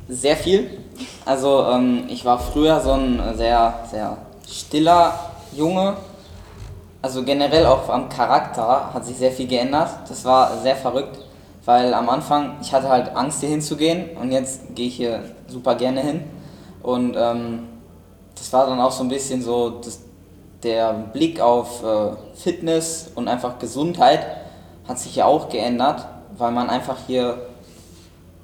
sehr 0.10 0.36
viel. 0.36 0.80
Also 1.25 1.66
ähm, 1.72 2.06
ich 2.08 2.25
war 2.25 2.40
früher 2.40 2.80
so 2.80 2.94
ein 2.94 3.22
sehr, 3.36 3.74
sehr 3.90 4.18
stiller 4.48 5.13
Junge. 5.54 5.96
Also 7.01 7.24
generell 7.24 7.66
auch 7.66 7.90
am 7.90 8.10
Charakter 8.10 8.94
hat 8.94 9.06
sich 9.06 9.18
sehr 9.18 9.32
viel 9.32 9.48
geändert. 9.48 9.90
Das 10.08 10.25
war 10.25 10.58
sehr 10.58 10.75
verrückt, 10.75 11.20
weil 11.66 11.94
am 11.94 12.10
Anfang, 12.10 12.58
ich 12.62 12.74
hatte 12.74 12.90
halt 12.90 13.16
Angst 13.16 13.42
hier 13.42 13.50
hinzugehen 13.50 14.18
und 14.18 14.32
jetzt 14.32 14.75
gehe 14.75 14.88
ich 14.88 14.96
hier 14.96 15.24
super 15.48 15.75
gerne 15.75 16.01
hin. 16.01 16.24
Und 16.82 17.16
ähm, 17.18 17.68
das 18.36 18.51
war 18.54 18.66
dann 18.68 18.80
auch 18.80 18.92
so 18.92 19.04
ein 19.04 19.10
bisschen 19.10 19.44
so 19.44 19.70
das, 19.70 20.00
der 20.63 20.94
Blick 20.94 21.40
auf 21.40 21.84
äh, 21.84 22.12
Fitness 22.36 23.12
und 23.13 23.28
einfach 23.28 23.60
Gesundheit 23.60 24.25
hat 24.88 25.00
sich 25.00 25.16
ja 25.16 25.25
auch 25.25 25.50
geändert, 25.50 26.06
weil 26.38 26.51
man 26.51 26.70
einfach 26.70 26.98
hier 27.06 27.38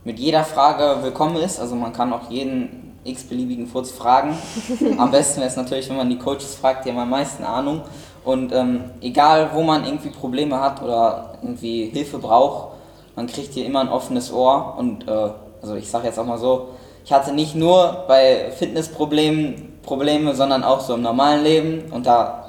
mit 0.07 0.19
jeder 0.19 0.45
Frage 0.45 1.03
willkommen 1.03 1.35
ist. 1.35 1.59
Also 1.59 1.75
man 1.75 1.91
kann 1.91 2.13
auch 2.13 2.29
jeden 2.29 2.97
x-beliebigen 3.03 3.67
Furz 3.67 3.91
fragen. 3.91 4.37
Am 4.97 5.11
besten 5.11 5.41
wäre 5.41 5.49
es 5.49 5.57
natürlich, 5.57 5.89
wenn 5.89 5.97
man 5.97 6.09
die 6.09 6.17
Coaches 6.17 6.55
fragt, 6.55 6.85
die 6.85 6.91
haben 6.91 6.99
am 6.99 7.09
meisten 7.09 7.43
Ahnung. 7.43 7.81
Und 8.23 8.53
ähm, 8.53 8.85
egal, 9.01 9.49
wo 9.53 9.63
man 9.63 9.83
irgendwie 9.83 10.11
Probleme 10.11 10.61
hat 10.61 10.81
oder 10.81 11.33
irgendwie 11.41 11.87
Hilfe 11.87 12.19
braucht, 12.19 12.75
man 13.17 13.27
kriegt 13.27 13.53
hier 13.53 13.65
immer 13.65 13.81
ein 13.81 13.89
offenes 13.89 14.31
Ohr. 14.31 14.75
Und 14.77 15.09
äh, 15.09 15.29
also 15.61 15.75
ich 15.75 15.91
sage 15.91 16.07
jetzt 16.07 16.17
auch 16.17 16.25
mal 16.25 16.37
so, 16.37 16.69
ich 17.03 17.11
hatte 17.11 17.33
nicht 17.33 17.55
nur 17.55 18.05
bei 18.07 18.53
Fitnessproblemen 18.57 19.79
Probleme, 19.83 20.33
sondern 20.35 20.63
auch 20.63 20.79
so 20.79 20.93
im 20.93 21.01
normalen 21.01 21.43
Leben. 21.43 21.91
Und 21.91 22.05
da 22.05 22.47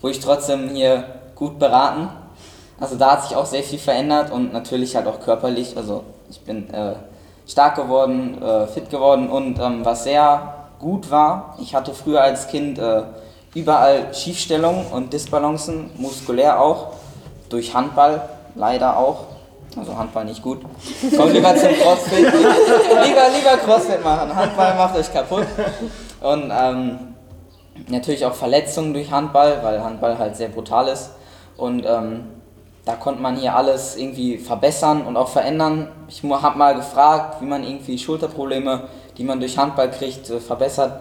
wurde 0.00 0.14
ich 0.16 0.20
trotzdem 0.20 0.70
hier 0.70 1.04
gut 1.36 1.60
beraten. 1.60 2.08
Also 2.80 2.96
da 2.96 3.12
hat 3.12 3.22
sich 3.22 3.36
auch 3.36 3.46
sehr 3.46 3.62
viel 3.62 3.78
verändert 3.78 4.32
und 4.32 4.52
natürlich 4.52 4.96
halt 4.96 5.06
auch 5.06 5.20
körperlich. 5.20 5.76
Also 5.76 6.02
ich 6.32 6.40
bin 6.40 6.72
äh, 6.72 6.94
stark 7.46 7.76
geworden, 7.76 8.42
äh, 8.42 8.66
fit 8.66 8.88
geworden 8.88 9.28
und 9.28 9.58
ähm, 9.58 9.84
was 9.84 10.04
sehr 10.04 10.54
gut 10.78 11.10
war, 11.10 11.56
ich 11.60 11.74
hatte 11.74 11.92
früher 11.92 12.22
als 12.22 12.48
Kind 12.48 12.78
äh, 12.78 13.02
überall 13.54 14.14
Schiefstellungen 14.14 14.86
und 14.86 15.12
Disbalancen, 15.12 15.90
muskulär 15.96 16.58
auch, 16.60 16.94
durch 17.50 17.74
Handball 17.74 18.28
leider 18.54 18.96
auch. 18.96 19.24
Also 19.76 19.96
Handball 19.96 20.24
nicht 20.24 20.42
gut. 20.42 20.60
Komm 21.16 21.30
lieber 21.30 21.54
zum 21.56 21.70
Crossfit. 21.70 22.18
lieber, 22.18 23.28
lieber 23.34 23.56
Crossfit 23.64 24.02
machen. 24.04 24.34
Handball 24.34 24.74
macht 24.74 24.96
euch 24.96 25.10
kaputt. 25.12 25.46
Und 26.20 26.52
ähm, 26.54 26.98
natürlich 27.88 28.24
auch 28.26 28.34
Verletzungen 28.34 28.92
durch 28.92 29.10
Handball, 29.10 29.60
weil 29.62 29.82
Handball 29.82 30.18
halt 30.18 30.36
sehr 30.36 30.48
brutal 30.48 30.88
ist. 30.88 31.12
Und 31.56 31.86
ähm, 31.86 32.24
da 32.84 32.94
konnte 32.96 33.22
man 33.22 33.36
hier 33.36 33.54
alles 33.54 33.96
irgendwie 33.96 34.38
verbessern 34.38 35.06
und 35.06 35.16
auch 35.16 35.28
verändern. 35.28 35.88
Ich 36.08 36.22
habe 36.24 36.58
mal 36.58 36.74
gefragt, 36.74 37.40
wie 37.40 37.46
man 37.46 37.62
irgendwie 37.62 37.96
Schulterprobleme, 37.96 38.88
die 39.16 39.24
man 39.24 39.38
durch 39.38 39.56
Handball 39.56 39.90
kriegt, 39.90 40.28
äh, 40.30 40.40
verbessert. 40.40 41.00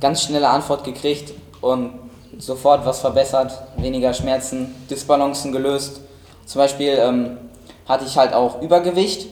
Ganz 0.00 0.22
schnelle 0.22 0.48
Antwort 0.48 0.82
gekriegt 0.82 1.32
und 1.60 1.92
sofort 2.38 2.84
was 2.86 3.00
verbessert, 3.00 3.52
weniger 3.76 4.12
Schmerzen, 4.14 4.74
Disbalancen 4.90 5.52
gelöst. 5.52 6.00
Zum 6.46 6.60
Beispiel 6.60 6.98
ähm, 6.98 7.38
hatte 7.86 8.04
ich 8.04 8.16
halt 8.16 8.32
auch 8.32 8.60
Übergewicht 8.60 9.28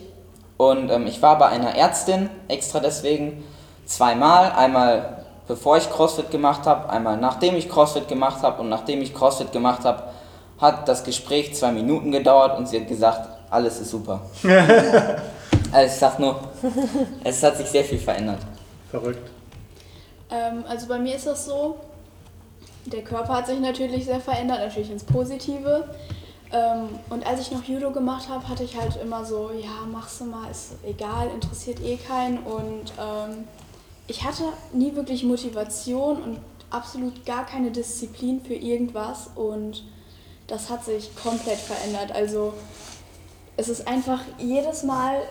und 0.57 0.91
ähm, 0.91 1.07
ich 1.07 1.21
war 1.23 1.39
bei 1.39 1.47
einer 1.47 1.75
Ärztin 1.75 2.31
extra 2.49 2.81
deswegen 2.81 3.45
zweimal, 3.87 4.53
einmal 4.53 5.25
bevor 5.49 5.79
ich 5.79 5.91
CrossFit 5.91 6.31
gemacht 6.31 6.67
habe, 6.67 6.91
einmal 6.91 7.17
nachdem 7.17 7.57
ich 7.57 7.69
CrossFit 7.69 8.07
gemacht 8.07 8.43
habe 8.43 8.61
und 8.61 8.69
nachdem 8.69 9.01
ich 9.01 9.15
CrossFit 9.15 9.51
gemacht 9.51 9.85
habe, 9.85 10.05
hat 10.61 10.89
das 10.89 11.05
Gespräch 11.05 11.55
zwei 11.55 11.73
Minuten 11.73 12.11
gedauert 12.13 12.59
und 12.59 12.69
sie 12.69 12.81
hat 12.81 12.89
gesagt, 12.89 13.29
alles 13.51 13.81
ist 13.81 13.91
super. 13.91 14.21
also 15.73 15.87
ich 15.87 15.99
sag 15.99 16.19
nur, 16.19 16.41
es 17.25 17.43
hat 17.43 17.57
sich 17.57 17.67
sehr 17.67 17.85
viel 17.85 17.99
verändert. 17.99 18.41
Verrückt. 18.91 19.31
Ähm, 20.31 20.65
also 20.69 20.87
bei 20.87 20.99
mir 20.99 21.17
ist 21.17 21.27
das 21.27 21.47
so, 21.47 21.77
der 22.87 23.03
Körper 23.03 23.35
hat 23.35 23.47
sich 23.47 23.61
natürlich 23.61 24.05
sehr 24.05 24.21
verändert, 24.21 24.61
natürlich 24.61 24.91
ins 24.91 25.05
Positive. 25.05 25.85
Ähm, 26.53 26.89
und 27.11 27.27
als 27.27 27.41
ich 27.41 27.51
noch 27.51 27.65
Judo 27.65 27.91
gemacht 27.91 28.29
habe, 28.29 28.49
hatte 28.49 28.65
ich 28.65 28.77
halt 28.79 28.97
immer 28.97 29.25
so, 29.25 29.51
ja, 29.51 29.87
machst 29.91 30.21
du 30.21 30.25
mal, 30.25 30.51
ist 30.51 30.73
egal, 30.85 31.29
interessiert 31.35 31.81
eh 31.83 31.97
keinen. 31.97 32.39
Und 32.39 32.93
ähm, 32.99 33.45
ich 34.07 34.25
hatte 34.25 34.45
nie 34.73 34.95
wirklich 34.95 35.25
Motivation 35.25 36.23
und 36.23 36.39
absolut 36.71 37.25
gar 37.27 37.45
keine 37.45 37.71
Disziplin 37.71 38.41
für 38.41 38.55
irgendwas. 38.55 39.31
Und 39.35 39.85
das 40.49 40.71
hat 40.71 40.85
sich 40.85 41.15
komplett 41.15 41.59
verändert. 41.59 42.11
Also 42.13 42.55
es 43.57 43.69
ist 43.69 43.87
einfach 43.87 44.21
jedes 44.39 44.83
Mal, 44.83 45.23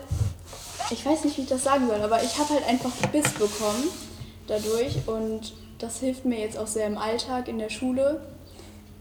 ich 0.90 1.06
weiß 1.06 1.26
nicht, 1.26 1.38
wie 1.38 1.42
ich 1.42 1.50
das 1.50 1.64
sagen 1.64 1.88
soll, 1.88 2.02
aber 2.02 2.24
ich 2.24 2.38
habe 2.38 2.54
halt 2.54 2.68
einfach 2.68 2.92
Biss 3.12 3.30
bekommen 3.34 3.90
dadurch 4.48 4.96
und 5.08 5.54
das 5.80 6.00
hilft 6.00 6.26
mir 6.26 6.40
jetzt 6.40 6.58
auch 6.58 6.68
sehr 6.68 6.88
im 6.88 6.98
Alltag, 6.98 7.48
in 7.48 7.60
der 7.60 7.70
Schule, 7.70 8.22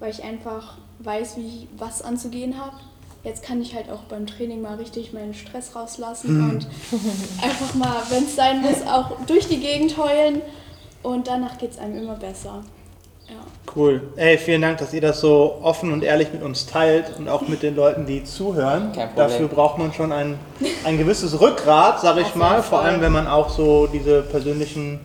weil 0.00 0.10
ich 0.10 0.24
einfach 0.24 0.78
weiß, 0.98 1.36
wie 1.36 1.46
ich 1.46 1.68
was 1.76 2.02
anzugehen 2.02 2.58
habe. 2.58 2.76
Jetzt 3.22 3.42
kann 3.42 3.60
ich 3.60 3.74
halt 3.74 3.90
auch 3.90 4.04
beim 4.04 4.26
Training 4.26 4.62
mal 4.62 4.76
richtig 4.76 5.12
meinen 5.12 5.34
Stress 5.34 5.74
rauslassen 5.74 6.50
und 6.50 6.66
einfach 7.42 7.74
mal, 7.74 8.02
wenn 8.08 8.24
es 8.24 8.36
sein 8.36 8.62
muss, 8.62 8.82
auch 8.86 9.10
durch 9.26 9.48
die 9.48 9.58
Gegend 9.58 9.96
heulen 9.96 10.42
und 11.02 11.26
danach 11.26 11.58
geht 11.58 11.72
es 11.72 11.78
einem 11.78 11.98
immer 11.98 12.14
besser. 12.14 12.64
Ja. 13.28 13.34
Cool. 13.74 14.02
Ey, 14.16 14.38
vielen 14.38 14.62
Dank, 14.62 14.78
dass 14.78 14.92
ihr 14.94 15.00
das 15.00 15.20
so 15.20 15.58
offen 15.62 15.92
und 15.92 16.02
ehrlich 16.04 16.32
mit 16.32 16.42
uns 16.42 16.66
teilt 16.66 17.18
und 17.18 17.28
auch 17.28 17.48
mit 17.48 17.62
den 17.62 17.74
Leuten, 17.74 18.06
die 18.06 18.24
zuhören. 18.24 18.92
Kein 18.92 19.08
Problem. 19.08 19.16
Dafür 19.16 19.48
braucht 19.48 19.78
man 19.78 19.92
schon 19.92 20.12
ein, 20.12 20.38
ein 20.84 20.96
gewisses 20.96 21.40
Rückgrat, 21.40 22.00
sag 22.00 22.16
ich 22.18 22.34
mal. 22.34 22.62
Vor 22.62 22.80
allem, 22.82 23.00
wenn 23.00 23.12
man 23.12 23.26
auch 23.26 23.50
so 23.50 23.86
diese 23.86 24.22
persönlichen 24.22 25.00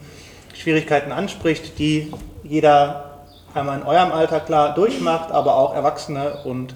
Schwierigkeiten 0.54 1.12
anspricht, 1.12 1.80
die 1.80 2.12
jeder 2.44 3.26
einmal 3.54 3.80
in 3.80 3.86
eurem 3.86 4.12
Alter 4.12 4.40
klar 4.40 4.74
durchmacht, 4.76 5.32
aber 5.32 5.56
auch 5.56 5.74
Erwachsene. 5.74 6.44
Und 6.46 6.76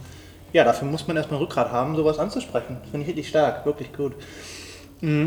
ja, 0.52 0.64
dafür 0.64 0.88
muss 0.88 1.08
man 1.08 1.16
erstmal 1.16 1.40
Rückgrat 1.40 1.72
haben, 1.72 1.96
sowas 1.96 2.18
anzusprechen. 2.20 2.78
Finde 2.92 3.04
ich 3.04 3.08
richtig 3.10 3.30
stark, 3.30 3.66
wirklich 3.66 3.94
gut. 3.94 4.14
Mm, 5.02 5.25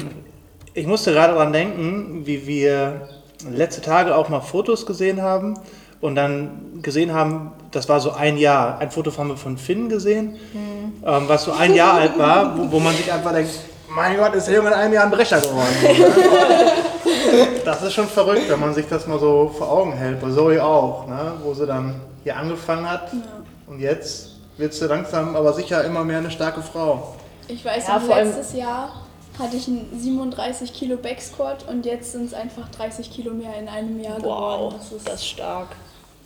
Ich 0.74 0.86
musste 0.86 1.12
gerade 1.12 1.32
daran 1.34 1.52
denken, 1.52 2.26
wie 2.26 2.46
wir 2.46 3.08
letzte 3.48 3.80
Tage 3.80 4.16
auch 4.16 4.28
mal 4.28 4.40
Fotos 4.40 4.84
gesehen 4.84 5.22
haben 5.22 5.54
und 6.00 6.14
dann 6.14 6.80
gesehen 6.82 7.12
haben, 7.12 7.52
das 7.70 7.88
war 7.88 8.00
so 8.00 8.12
ein 8.12 8.38
Jahr, 8.38 8.78
ein 8.78 8.90
Foto 8.90 9.16
haben 9.16 9.28
wir 9.28 9.36
von 9.36 9.58
Finn 9.58 9.88
gesehen, 9.88 10.36
ähm, 11.04 11.24
was 11.26 11.44
so 11.44 11.52
ein 11.52 11.74
Jahr 11.74 11.94
alt 11.94 12.18
war, 12.18 12.56
wo, 12.56 12.72
wo 12.72 12.78
man 12.78 12.94
sich 12.94 13.12
einfach 13.12 13.32
denkt, 13.32 13.50
mein 13.88 14.16
Gott, 14.16 14.34
ist 14.34 14.46
der 14.46 14.56
Junge 14.56 14.68
in 14.68 14.74
einem 14.74 14.92
Jahr 14.92 15.04
ein 15.04 15.10
Brecher 15.10 15.40
geworden. 15.40 15.74
das 17.64 17.82
ist 17.82 17.94
schon 17.94 18.06
verrückt, 18.06 18.48
wenn 18.48 18.60
man 18.60 18.74
sich 18.74 18.86
das 18.88 19.06
mal 19.06 19.18
so 19.18 19.52
vor 19.56 19.70
Augen 19.70 19.92
hält. 19.92 20.20
Bei 20.20 20.30
Zoe 20.30 20.62
auch, 20.62 21.06
ne? 21.08 21.32
wo 21.42 21.54
sie 21.54 21.66
dann 21.66 22.00
hier 22.22 22.36
angefangen 22.36 22.88
hat 22.88 23.10
und 23.66 23.80
jetzt 23.80 24.36
wird 24.56 24.74
sie 24.74 24.86
langsam, 24.86 25.34
aber 25.36 25.52
sicher 25.52 25.84
immer 25.84 26.04
mehr 26.04 26.18
eine 26.18 26.30
starke 26.30 26.62
Frau. 26.62 27.14
Ich 27.48 27.64
weiß 27.64 27.88
Ja, 27.88 28.00
letztes 28.08 28.52
Jahr 28.52 28.90
hatte 29.38 29.56
ich 29.56 29.68
einen 29.68 29.88
37 29.98 30.72
Kilo 30.72 30.96
Backsquat 30.96 31.66
und 31.68 31.86
jetzt 31.86 32.12
sind 32.12 32.26
es 32.26 32.34
einfach 32.34 32.68
30 32.70 33.10
Kilo 33.10 33.32
mehr 33.32 33.56
in 33.58 33.68
einem 33.68 34.00
Jahr 34.00 34.16
Wow, 34.16 34.22
geworden. 34.22 34.74
Das 34.78 34.92
ist 34.92 35.08
das 35.08 35.14
ist 35.14 35.26
stark. 35.28 35.68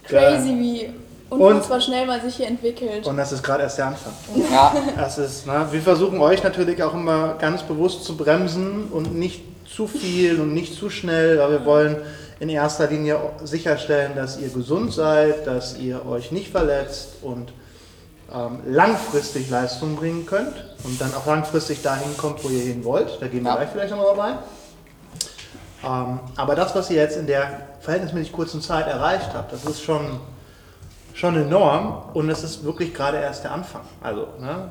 Crazy, 0.04 0.48
wie 0.58 0.90
unfassbar 1.30 1.80
schnell 1.80 2.06
man 2.06 2.20
sich 2.20 2.36
hier 2.36 2.46
entwickelt. 2.46 3.06
Und 3.06 3.16
das 3.16 3.32
ist 3.32 3.42
gerade 3.42 3.62
erst 3.62 3.78
der 3.78 3.86
Anfang. 3.86 4.12
Ja, 4.50 4.74
Das 4.96 5.18
ist, 5.18 5.46
ne, 5.46 5.66
wir 5.70 5.80
versuchen 5.80 6.20
euch 6.20 6.42
natürlich 6.42 6.82
auch 6.82 6.94
immer 6.94 7.34
ganz 7.38 7.62
bewusst 7.62 8.04
zu 8.04 8.16
bremsen 8.16 8.88
und 8.90 9.14
nicht 9.14 9.42
zu 9.74 9.86
viel 9.86 10.38
und 10.40 10.52
nicht 10.52 10.74
zu 10.74 10.90
schnell, 10.90 11.38
weil 11.38 11.50
wir 11.52 11.64
wollen 11.64 11.96
in 12.40 12.48
erster 12.50 12.88
Linie 12.88 13.18
sicherstellen, 13.44 14.12
dass 14.16 14.38
ihr 14.38 14.48
gesund 14.48 14.92
seid, 14.92 15.46
dass 15.46 15.78
ihr 15.78 16.04
euch 16.06 16.32
nicht 16.32 16.50
verletzt 16.50 17.10
und 17.22 17.52
ähm, 18.34 18.58
langfristig 18.66 19.48
Leistung 19.48 19.96
bringen 19.96 20.26
könnt 20.26 20.52
und 20.84 21.00
dann 21.00 21.14
auch 21.14 21.24
langfristig 21.26 21.82
dahin 21.82 22.16
kommt, 22.18 22.42
wo 22.44 22.48
ihr 22.48 22.62
hin 22.64 22.84
wollt. 22.84 23.18
Da 23.20 23.28
gehen 23.28 23.44
wir 23.44 23.50
Ja. 23.50 23.56
gleich 23.56 23.68
vielleicht 23.72 23.90
nochmal 23.94 24.18
rein. 24.18 24.38
Ähm, 25.84 26.20
aber 26.36 26.54
das, 26.54 26.74
was 26.74 26.90
ihr 26.90 26.96
jetzt 26.96 27.16
in 27.16 27.26
der 27.26 27.62
verhältnismäßig 27.80 28.32
kurzen 28.32 28.60
Zeit 28.60 28.86
erreicht 28.86 29.30
habt, 29.34 29.52
das 29.52 29.64
ist 29.64 29.82
schon, 29.82 30.20
schon 31.14 31.36
enorm 31.36 32.02
und 32.14 32.28
es 32.30 32.44
ist 32.44 32.64
wirklich 32.64 32.94
gerade 32.94 33.18
erst 33.18 33.44
der 33.44 33.52
Anfang. 33.52 33.82
Also, 34.02 34.28
ne? 34.40 34.68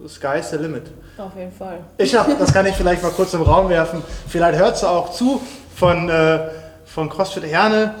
The 0.00 0.08
sky's 0.08 0.50
the 0.50 0.56
limit. 0.56 0.90
Auf 1.18 1.36
jeden 1.36 1.52
Fall. 1.52 1.78
Ich 1.98 2.14
habe, 2.14 2.34
das 2.38 2.52
kann 2.52 2.66
ich 2.66 2.74
vielleicht 2.74 3.02
mal 3.02 3.12
kurz 3.12 3.32
im 3.34 3.42
Raum 3.42 3.68
werfen, 3.68 4.02
vielleicht 4.28 4.58
hört 4.58 4.76
sie 4.76 4.88
auch 4.88 5.12
zu 5.12 5.40
von, 5.74 6.08
äh, 6.08 6.48
von 6.84 7.08
CrossFit 7.08 7.44
Herne, 7.44 7.94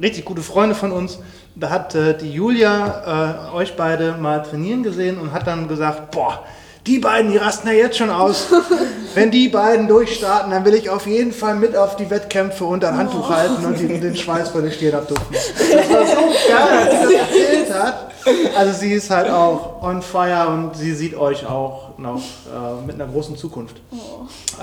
richtig 0.00 0.24
gute 0.24 0.42
Freunde 0.42 0.74
von 0.74 0.92
uns. 0.92 1.18
Da 1.54 1.70
hat 1.70 1.94
äh, 1.94 2.16
die 2.16 2.32
Julia 2.32 3.48
äh, 3.50 3.54
euch 3.54 3.76
beide 3.76 4.12
mal 4.12 4.42
trainieren 4.42 4.82
gesehen 4.82 5.18
und 5.18 5.32
hat 5.32 5.46
dann 5.46 5.68
gesagt, 5.68 6.10
boah, 6.10 6.44
die 6.86 6.98
beiden, 6.98 7.30
die 7.30 7.36
rasten 7.36 7.68
ja 7.68 7.74
jetzt 7.74 7.96
schon 7.98 8.10
aus. 8.10 8.46
Wenn 9.14 9.30
die 9.30 9.48
beiden 9.48 9.88
durchstarten, 9.88 10.50
dann 10.52 10.64
will 10.64 10.74
ich 10.74 10.88
auf 10.88 11.06
jeden 11.06 11.32
Fall 11.32 11.56
mit 11.56 11.76
auf 11.76 11.96
die 11.96 12.08
Wettkämpfe 12.10 12.64
unter 12.64 12.88
ein 12.88 12.96
Handtuch 12.96 13.28
halten 13.28 13.64
und 13.64 13.78
die, 13.78 13.88
den 13.98 14.14
Schweiß 14.16 14.52
bei 14.52 14.60
der 14.60 14.70
Stirn 14.70 14.94
abduften. 14.94 15.36
Das 15.72 15.90
war 15.90 16.06
so 16.06 16.16
geil, 16.48 16.88
als 16.88 17.08
sie 17.08 17.14
das 17.16 17.28
erzählt 17.28 17.74
hat. 17.74 18.10
Also 18.56 18.72
sie 18.78 18.92
ist 18.92 19.10
halt 19.10 19.28
auch 19.30 19.82
on 19.82 20.02
fire 20.02 20.48
und 20.48 20.76
sie 20.76 20.94
sieht 20.94 21.16
euch 21.16 21.46
auch 21.46 21.98
noch 21.98 22.18
äh, 22.18 22.86
mit 22.86 22.94
einer 23.00 23.10
großen 23.10 23.36
Zukunft. 23.36 23.80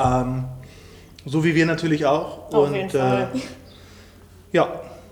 Ähm, 0.02 0.46
so 1.26 1.44
wie 1.44 1.54
wir 1.56 1.66
natürlich 1.66 2.06
auch. 2.06 2.52
Auf 2.54 2.68
und, 2.68 2.76
jeden 2.76 2.90
Fall. 2.90 3.30
Äh, 3.34 3.40
ja, 4.54 4.68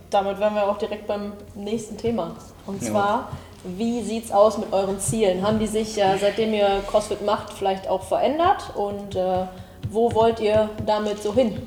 Damit 0.09 0.39
wären 0.39 0.55
wir 0.55 0.63
auch 0.63 0.77
direkt 0.77 1.07
beim 1.07 1.33
nächsten 1.55 1.97
Thema. 1.97 2.35
Und 2.65 2.81
Ja. 2.81 2.91
zwar, 2.91 3.31
wie 3.77 4.01
sieht's 4.01 4.31
aus 4.31 4.57
mit 4.57 4.71
euren 4.71 4.99
Zielen? 4.99 5.41
Haben 5.41 5.59
die 5.59 5.67
sich, 5.67 5.97
äh, 5.97 6.17
seitdem 6.17 6.53
ihr 6.53 6.83
CrossFit 6.87 7.25
macht, 7.25 7.53
vielleicht 7.53 7.87
auch 7.87 8.03
verändert? 8.03 8.75
Und 8.75 9.15
äh, 9.15 9.45
wo 9.89 10.13
wollt 10.13 10.39
ihr 10.39 10.69
damit 10.85 11.21
so 11.21 11.33
hin? 11.33 11.61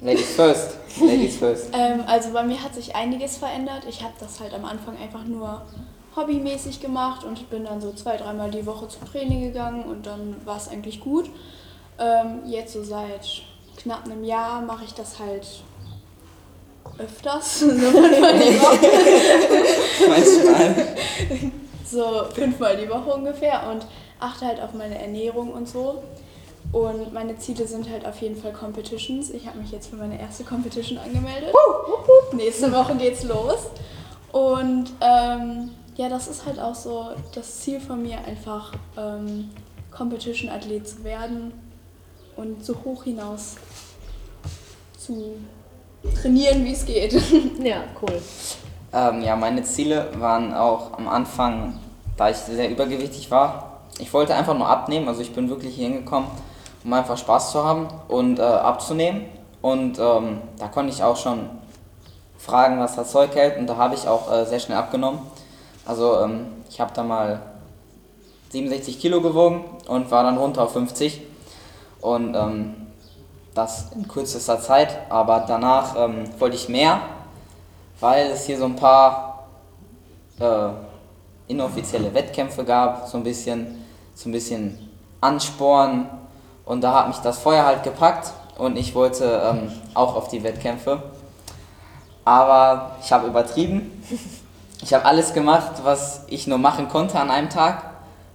Ladies 0.00 0.30
first. 0.34 0.76
Ladies 1.00 1.36
first. 1.36 1.70
Ähm, 1.74 2.02
also 2.06 2.32
bei 2.32 2.42
mir 2.42 2.62
hat 2.62 2.74
sich 2.74 2.94
einiges 2.96 3.36
verändert. 3.36 3.84
Ich 3.88 4.02
habe 4.02 4.14
das 4.18 4.40
halt 4.40 4.54
am 4.54 4.64
Anfang 4.64 4.96
einfach 4.96 5.24
nur 5.24 5.62
hobbymäßig 6.16 6.80
gemacht 6.80 7.24
und 7.24 7.48
bin 7.50 7.64
dann 7.64 7.80
so 7.80 7.92
zwei, 7.92 8.16
dreimal 8.16 8.50
die 8.50 8.66
Woche 8.66 8.88
zum 8.88 9.06
Training 9.06 9.42
gegangen 9.42 9.84
und 9.84 10.06
dann 10.06 10.36
war 10.44 10.56
es 10.56 10.68
eigentlich 10.68 11.00
gut. 11.00 11.30
Ähm, 11.98 12.40
jetzt 12.46 12.72
so 12.72 12.82
seit 12.82 13.42
knapp 13.76 14.04
einem 14.04 14.24
Jahr 14.24 14.62
mache 14.62 14.84
ich 14.84 14.94
das 14.94 15.18
halt 15.18 15.62
öfters, 16.98 17.60
so 17.60 17.68
fünfmal 17.70 18.38
die 18.38 18.60
Woche, 18.60 18.88
Manchmal. 20.08 20.86
so 21.84 22.24
fünfmal 22.34 22.76
die 22.76 22.88
Woche 22.88 23.14
ungefähr 23.14 23.68
und 23.70 23.86
achte 24.18 24.46
halt 24.46 24.60
auf 24.60 24.74
meine 24.74 25.00
Ernährung 25.00 25.52
und 25.52 25.68
so. 25.68 26.02
Und 26.72 27.12
meine 27.12 27.36
Ziele 27.38 27.66
sind 27.66 27.90
halt 27.90 28.06
auf 28.06 28.20
jeden 28.20 28.36
Fall 28.36 28.52
Competitions. 28.52 29.30
Ich 29.30 29.46
habe 29.46 29.58
mich 29.58 29.72
jetzt 29.72 29.88
für 29.90 29.96
meine 29.96 30.20
erste 30.20 30.44
Competition 30.44 30.98
angemeldet. 30.98 31.52
Nächste 32.32 32.72
Woche 32.72 32.94
geht's 32.94 33.24
los. 33.24 33.70
Und 34.30 34.92
ähm, 35.00 35.70
ja, 35.96 36.08
das 36.08 36.28
ist 36.28 36.46
halt 36.46 36.60
auch 36.60 36.74
so 36.74 37.08
das 37.34 37.60
Ziel 37.60 37.80
von 37.80 38.02
mir, 38.02 38.18
einfach 38.24 38.72
ähm, 38.96 39.50
Competition-Athlet 39.90 40.88
zu 40.88 41.02
werden 41.02 41.52
und 42.36 42.64
so 42.64 42.76
hoch 42.84 43.04
hinaus 43.04 43.56
zu 44.96 45.34
trainieren, 46.20 46.64
wie 46.64 46.72
es 46.72 46.84
geht. 46.84 47.12
Ja, 47.62 47.84
cool. 48.00 48.20
Ähm, 48.92 49.22
ja, 49.22 49.36
meine 49.36 49.62
Ziele 49.62 50.08
waren 50.18 50.54
auch 50.54 50.92
am 50.98 51.08
Anfang, 51.08 51.78
da 52.16 52.30
ich 52.30 52.36
sehr 52.36 52.70
übergewichtig 52.70 53.30
war. 53.30 53.80
Ich 53.98 54.12
wollte 54.12 54.34
einfach 54.34 54.56
nur 54.56 54.66
abnehmen, 54.66 55.08
also 55.08 55.20
ich 55.20 55.32
bin 55.32 55.48
wirklich 55.48 55.74
hier 55.74 55.88
hingekommen, 55.88 56.28
um 56.84 56.92
einfach 56.92 57.18
Spaß 57.18 57.52
zu 57.52 57.64
haben 57.64 57.88
und 58.08 58.38
äh, 58.38 58.42
abzunehmen. 58.42 59.26
Und 59.62 59.98
ähm, 59.98 60.38
da 60.58 60.68
konnte 60.68 60.92
ich 60.92 61.02
auch 61.02 61.16
schon 61.16 61.50
fragen, 62.38 62.80
was 62.80 62.96
das 62.96 63.10
Zeug 63.10 63.34
hält 63.34 63.58
und 63.58 63.66
da 63.66 63.76
habe 63.76 63.94
ich 63.94 64.08
auch 64.08 64.32
äh, 64.32 64.46
sehr 64.46 64.58
schnell 64.58 64.78
abgenommen. 64.78 65.20
Also 65.84 66.20
ähm, 66.22 66.46
ich 66.70 66.80
habe 66.80 66.92
da 66.94 67.02
mal 67.02 67.42
67 68.50 68.98
Kilo 68.98 69.20
gewogen 69.20 69.64
und 69.86 70.10
war 70.10 70.24
dann 70.24 70.38
runter 70.38 70.62
auf 70.62 70.72
50. 70.72 71.20
Und 72.00 72.34
ähm, 72.34 72.74
das 73.62 73.92
in 73.94 74.08
kürzester 74.08 74.60
Zeit, 74.60 74.96
aber 75.08 75.44
danach 75.46 75.96
ähm, 75.96 76.24
wollte 76.38 76.56
ich 76.56 76.68
mehr 76.68 77.00
weil 78.00 78.30
es 78.30 78.46
hier 78.46 78.58
so 78.58 78.64
ein 78.64 78.76
paar 78.76 79.46
äh, 80.40 80.68
inoffizielle 81.48 82.12
Wettkämpfe 82.12 82.64
gab, 82.64 83.06
so 83.06 83.18
ein 83.18 83.24
bisschen, 83.24 83.84
so 84.14 84.28
ein 84.28 84.32
bisschen 84.32 84.90
Ansporn 85.20 86.08
und 86.64 86.80
da 86.80 86.94
hat 86.94 87.08
mich 87.08 87.18
das 87.18 87.38
Feuer 87.38 87.64
halt 87.64 87.82
gepackt 87.82 88.32
und 88.56 88.76
ich 88.76 88.94
wollte 88.94 89.42
ähm, 89.44 89.70
auch 89.94 90.16
auf 90.16 90.28
die 90.28 90.42
Wettkämpfe. 90.42 91.02
Aber 92.24 92.96
ich 93.02 93.12
habe 93.12 93.28
übertrieben. 93.28 94.02
Ich 94.82 94.94
habe 94.94 95.04
alles 95.04 95.34
gemacht, 95.34 95.72
was 95.82 96.22
ich 96.28 96.46
nur 96.46 96.56
machen 96.56 96.88
konnte 96.88 97.20
an 97.20 97.30
einem 97.30 97.50
Tag 97.50 97.84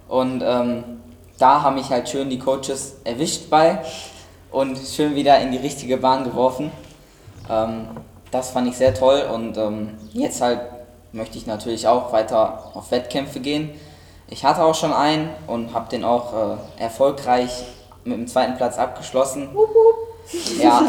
und 0.06 0.44
ähm, 0.46 0.84
da 1.38 1.62
haben 1.62 1.74
mich 1.74 1.90
halt 1.90 2.08
schön 2.08 2.30
die 2.30 2.38
Coaches 2.38 2.98
erwischt 3.02 3.50
bei 3.50 3.82
und 4.56 4.78
schön 4.78 5.14
wieder 5.14 5.38
in 5.40 5.52
die 5.52 5.58
richtige 5.58 5.98
Bahn 5.98 6.24
geworfen. 6.24 6.72
Ähm, 7.50 7.88
das 8.30 8.50
fand 8.50 8.66
ich 8.68 8.76
sehr 8.78 8.94
toll 8.94 9.22
und 9.32 9.58
ähm, 9.58 9.90
jetzt 10.14 10.40
halt 10.40 10.60
möchte 11.12 11.36
ich 11.36 11.46
natürlich 11.46 11.86
auch 11.86 12.10
weiter 12.10 12.70
auf 12.72 12.90
Wettkämpfe 12.90 13.40
gehen. 13.40 13.78
Ich 14.28 14.46
hatte 14.46 14.64
auch 14.64 14.74
schon 14.74 14.94
einen 14.94 15.28
und 15.46 15.74
habe 15.74 15.90
den 15.90 16.04
auch 16.04 16.32
äh, 16.32 16.82
erfolgreich 16.82 17.66
mit 18.04 18.16
dem 18.16 18.26
zweiten 18.26 18.56
Platz 18.56 18.78
abgeschlossen. 18.78 19.50
Ja. 20.58 20.80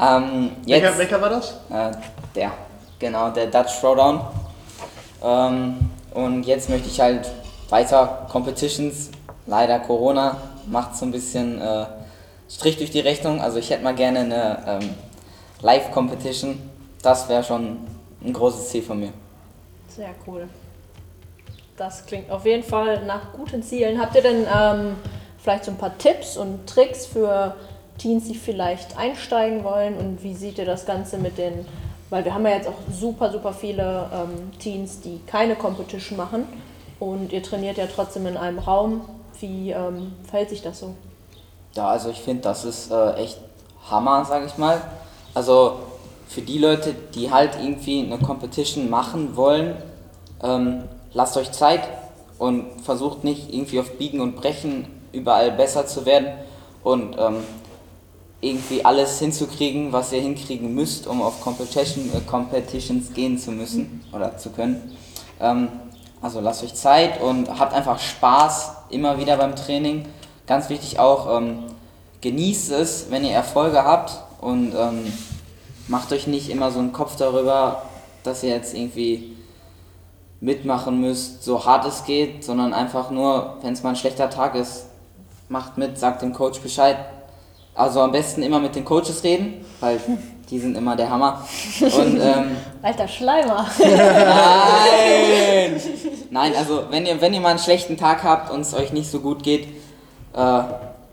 ähm, 0.00 0.50
welcher, 0.66 0.86
jetzt, 0.88 0.98
welcher 0.98 1.22
war 1.22 1.30
das? 1.30 1.50
äh, 1.70 1.92
der, 2.34 2.50
genau, 2.98 3.30
der 3.30 3.46
Dutch 3.46 3.78
Throwdown. 3.80 4.20
Ähm, 5.22 5.76
und 6.14 6.42
jetzt 6.42 6.68
möchte 6.68 6.88
ich 6.88 7.00
halt 7.00 7.30
weiter 7.68 8.26
Competitions. 8.28 9.10
Leider 9.46 9.78
Corona 9.78 10.36
macht 10.70 10.96
so 10.96 11.04
ein 11.04 11.10
bisschen 11.10 11.60
äh, 11.60 11.86
Strich 12.48 12.78
durch 12.78 12.90
die 12.90 13.00
Rechnung. 13.00 13.40
Also 13.40 13.58
ich 13.58 13.70
hätte 13.70 13.84
mal 13.84 13.94
gerne 13.94 14.20
eine 14.20 14.80
ähm, 14.82 14.90
Live-Competition. 15.62 16.60
Das 17.02 17.28
wäre 17.28 17.44
schon 17.44 17.78
ein 18.24 18.32
großes 18.32 18.70
Ziel 18.70 18.82
von 18.82 19.00
mir. 19.00 19.12
Sehr 19.88 20.10
cool. 20.26 20.48
Das 21.76 22.04
klingt 22.04 22.30
auf 22.30 22.44
jeden 22.44 22.62
Fall 22.62 23.04
nach 23.06 23.32
guten 23.32 23.62
Zielen. 23.62 24.00
Habt 24.00 24.14
ihr 24.14 24.22
denn 24.22 24.46
ähm, 24.54 24.96
vielleicht 25.38 25.64
so 25.64 25.70
ein 25.70 25.78
paar 25.78 25.96
Tipps 25.96 26.36
und 26.36 26.66
Tricks 26.66 27.06
für 27.06 27.56
Teens, 27.96 28.28
die 28.28 28.34
vielleicht 28.34 28.98
einsteigen 28.98 29.64
wollen? 29.64 29.96
Und 29.96 30.22
wie 30.22 30.34
seht 30.34 30.58
ihr 30.58 30.66
das 30.66 30.84
Ganze 30.84 31.16
mit 31.16 31.38
den, 31.38 31.64
weil 32.10 32.24
wir 32.24 32.34
haben 32.34 32.44
ja 32.44 32.52
jetzt 32.52 32.68
auch 32.68 32.78
super, 32.92 33.30
super 33.30 33.52
viele 33.52 34.10
ähm, 34.12 34.58
Teens, 34.58 35.00
die 35.00 35.20
keine 35.26 35.56
Competition 35.56 36.18
machen 36.18 36.46
und 36.98 37.32
ihr 37.32 37.42
trainiert 37.42 37.78
ja 37.78 37.86
trotzdem 37.86 38.26
in 38.26 38.36
einem 38.36 38.58
Raum. 38.58 39.00
Wie 39.40 39.70
ähm, 39.70 40.12
verhält 40.28 40.50
sich 40.50 40.62
das 40.62 40.80
so? 40.80 40.94
Ja, 41.74 41.88
also 41.88 42.10
ich 42.10 42.20
finde, 42.20 42.42
das 42.42 42.64
ist 42.64 42.90
äh, 42.90 43.14
echt 43.14 43.38
Hammer, 43.90 44.24
sage 44.24 44.46
ich 44.46 44.58
mal. 44.58 44.80
Also 45.34 45.80
für 46.28 46.42
die 46.42 46.58
Leute, 46.58 46.94
die 47.14 47.30
halt 47.30 47.56
irgendwie 47.60 48.04
eine 48.04 48.18
Competition 48.18 48.90
machen 48.90 49.36
wollen, 49.36 49.76
ähm, 50.42 50.84
lasst 51.12 51.36
euch 51.36 51.52
Zeit 51.52 51.88
und 52.38 52.80
versucht 52.82 53.24
nicht 53.24 53.52
irgendwie 53.52 53.80
auf 53.80 53.98
Biegen 53.98 54.20
und 54.20 54.36
Brechen 54.36 54.86
überall 55.12 55.52
besser 55.52 55.86
zu 55.86 56.06
werden. 56.06 56.28
Und 56.82 57.16
ähm, 57.18 57.42
irgendwie 58.40 58.84
alles 58.84 59.18
hinzukriegen, 59.18 59.92
was 59.92 60.12
ihr 60.12 60.20
hinkriegen 60.20 60.74
müsst, 60.74 61.06
um 61.06 61.20
auf 61.20 61.40
Competition, 61.42 62.10
äh, 62.14 62.20
Competitions 62.20 63.12
gehen 63.12 63.38
zu 63.38 63.50
müssen 63.50 64.02
oder 64.12 64.36
zu 64.38 64.50
können. 64.50 64.96
Ähm, 65.40 65.68
also 66.22 66.40
lasst 66.40 66.64
euch 66.64 66.74
Zeit 66.74 67.20
und 67.20 67.48
habt 67.58 67.74
einfach 67.74 67.98
Spaß 67.98 68.76
immer 68.92 69.18
wieder 69.18 69.36
beim 69.36 69.56
Training. 69.56 70.06
Ganz 70.46 70.68
wichtig 70.68 70.98
auch, 70.98 71.38
ähm, 71.38 71.64
genießt 72.20 72.72
es, 72.72 73.06
wenn 73.10 73.24
ihr 73.24 73.32
Erfolge 73.32 73.84
habt 73.84 74.18
und 74.40 74.74
ähm, 74.74 75.12
macht 75.88 76.12
euch 76.12 76.26
nicht 76.26 76.50
immer 76.50 76.70
so 76.70 76.78
einen 76.78 76.92
Kopf 76.92 77.16
darüber, 77.16 77.82
dass 78.22 78.42
ihr 78.42 78.50
jetzt 78.50 78.74
irgendwie 78.74 79.36
mitmachen 80.40 81.00
müsst, 81.00 81.44
so 81.44 81.64
hart 81.64 81.84
es 81.86 82.04
geht, 82.04 82.44
sondern 82.44 82.72
einfach 82.72 83.10
nur, 83.10 83.58
wenn 83.62 83.74
es 83.74 83.82
mal 83.82 83.90
ein 83.90 83.96
schlechter 83.96 84.30
Tag 84.30 84.54
ist, 84.54 84.86
macht 85.48 85.76
mit, 85.76 85.98
sagt 85.98 86.22
dem 86.22 86.32
Coach 86.32 86.60
Bescheid. 86.60 86.96
Also 87.74 88.00
am 88.00 88.12
besten 88.12 88.42
immer 88.42 88.58
mit 88.58 88.74
den 88.74 88.84
Coaches 88.84 89.22
reden, 89.22 89.64
weil 89.80 90.00
die 90.50 90.58
sind 90.58 90.76
immer 90.76 90.96
der 90.96 91.10
Hammer. 91.10 91.44
Und, 91.80 92.20
ähm, 92.20 92.56
Alter 92.82 93.06
Schleimer. 93.06 93.66
Nein! 93.78 95.80
Nein, 96.30 96.52
also 96.56 96.84
wenn 96.90 97.06
ihr, 97.06 97.20
wenn 97.20 97.32
ihr 97.32 97.40
mal 97.40 97.50
einen 97.50 97.58
schlechten 97.58 97.96
Tag 97.96 98.24
habt 98.24 98.50
und 98.50 98.62
es 98.62 98.74
euch 98.74 98.92
nicht 98.92 99.10
so 99.10 99.20
gut 99.20 99.42
geht, 99.42 99.68
äh, 100.34 100.62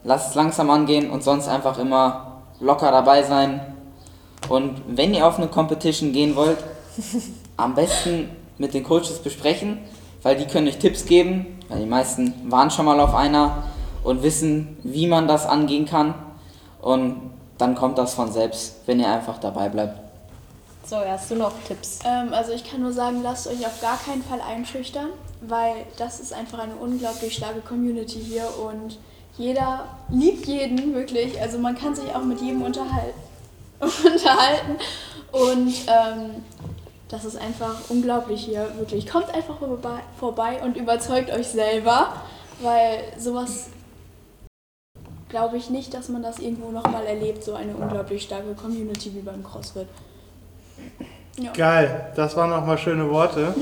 lasst 0.04 0.30
es 0.30 0.36
langsam 0.36 0.70
angehen 0.70 1.12
und 1.12 1.24
sonst 1.24 1.48
einfach 1.48 1.78
immer 1.78 2.42
locker 2.60 2.92
dabei 2.92 3.24
sein. 3.24 3.62
Und 4.50 4.82
wenn 4.88 5.14
ihr 5.14 5.28
auf 5.28 5.38
eine 5.38 5.48
Competition 5.48 6.14
gehen 6.14 6.36
wollt, 6.36 6.58
am 7.58 7.76
besten 7.76 8.30
mit 8.58 8.74
den 8.74 8.84
Coaches 8.84 9.20
besprechen, 9.20 9.80
weil 10.24 10.36
die 10.36 10.46
können 10.46 10.68
euch 10.68 10.80
Tipps 10.80 11.06
geben, 11.06 11.60
weil 11.70 11.80
die 11.80 11.86
meisten 11.86 12.34
waren 12.50 12.72
schon 12.72 12.86
mal 12.86 13.00
auf 13.00 13.14
einer 13.14 13.64
und 14.04 14.24
wissen, 14.24 14.78
wie 14.84 15.06
man 15.06 15.28
das 15.28 15.46
angehen 15.46 15.86
kann. 15.86 16.16
Und 16.82 17.37
dann 17.58 17.76
kommt 17.76 17.98
das 17.98 18.14
von 18.14 18.32
selbst, 18.32 18.76
wenn 18.86 19.00
ihr 19.00 19.10
einfach 19.10 19.40
dabei 19.40 19.70
bleibt. 19.70 20.00
So, 20.86 20.98
hast 20.98 21.30
du 21.32 21.36
noch 21.36 21.52
Tipps? 21.68 22.00
Ähm, 22.06 22.34
also 22.34 22.54
ich 22.54 22.64
kann 22.64 22.82
nur 22.82 22.94
sagen, 22.94 23.22
lasst 23.22 23.48
euch 23.48 23.66
auf 23.66 23.82
gar 23.82 23.98
keinen 23.98 24.24
Fall 24.24 24.40
einschüchtern, 24.40 25.10
weil 25.42 25.86
das 25.98 26.20
ist 26.20 26.34
einfach 26.34 26.60
eine 26.60 26.76
unglaublich 26.76 27.36
starke 27.36 27.60
Community 27.60 28.22
hier 28.22 28.48
und 28.66 28.98
jeder 29.38 29.86
liebt 30.10 30.46
jeden 30.46 30.94
wirklich. 30.94 31.40
Also 31.42 31.60
man 31.60 31.78
kann 31.78 31.94
sich 31.94 32.16
auch 32.16 32.24
mit 32.24 32.42
jedem 32.42 32.62
unterhalten. 32.62 33.20
unterhalten. 33.80 34.78
Und 35.32 35.74
ähm, 35.88 36.44
das 37.10 37.26
ist 37.26 37.38
einfach 37.38 37.76
unglaublich 37.90 38.46
hier, 38.46 38.70
wirklich. 38.78 39.08
Kommt 39.08 39.34
einfach 39.34 39.58
vorbei, 39.60 40.00
vorbei 40.20 40.62
und 40.64 40.78
überzeugt 40.78 41.32
euch 41.32 41.48
selber, 41.48 42.14
weil 42.62 43.04
sowas 43.18 43.68
glaube 45.30 45.58
ich 45.58 45.70
nicht, 45.70 45.94
dass 45.94 46.10
man 46.10 46.24
das 46.24 46.40
irgendwo 46.40 46.72
nochmal 46.72 47.06
erlebt, 47.06 47.44
so 47.44 47.54
eine 47.54 47.76
unglaublich 47.76 48.24
starke 48.24 48.54
Community 48.54 49.14
wie 49.14 49.22
beim 49.22 49.44
CrossFit. 49.44 49.88
Ja. 51.40 51.52
Geil, 51.54 52.12
das 52.16 52.36
waren 52.36 52.50
nochmal 52.50 52.78
schöne 52.78 53.10
Worte. 53.10 53.54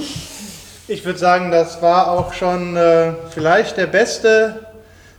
Ich 0.88 1.04
würde 1.04 1.20
sagen, 1.20 1.52
das 1.52 1.82
war 1.82 2.12
auch 2.12 2.34
schon 2.34 2.78
äh, 2.78 3.14
vielleicht 3.32 3.78
der 3.78 3.88
beste, 3.88 4.68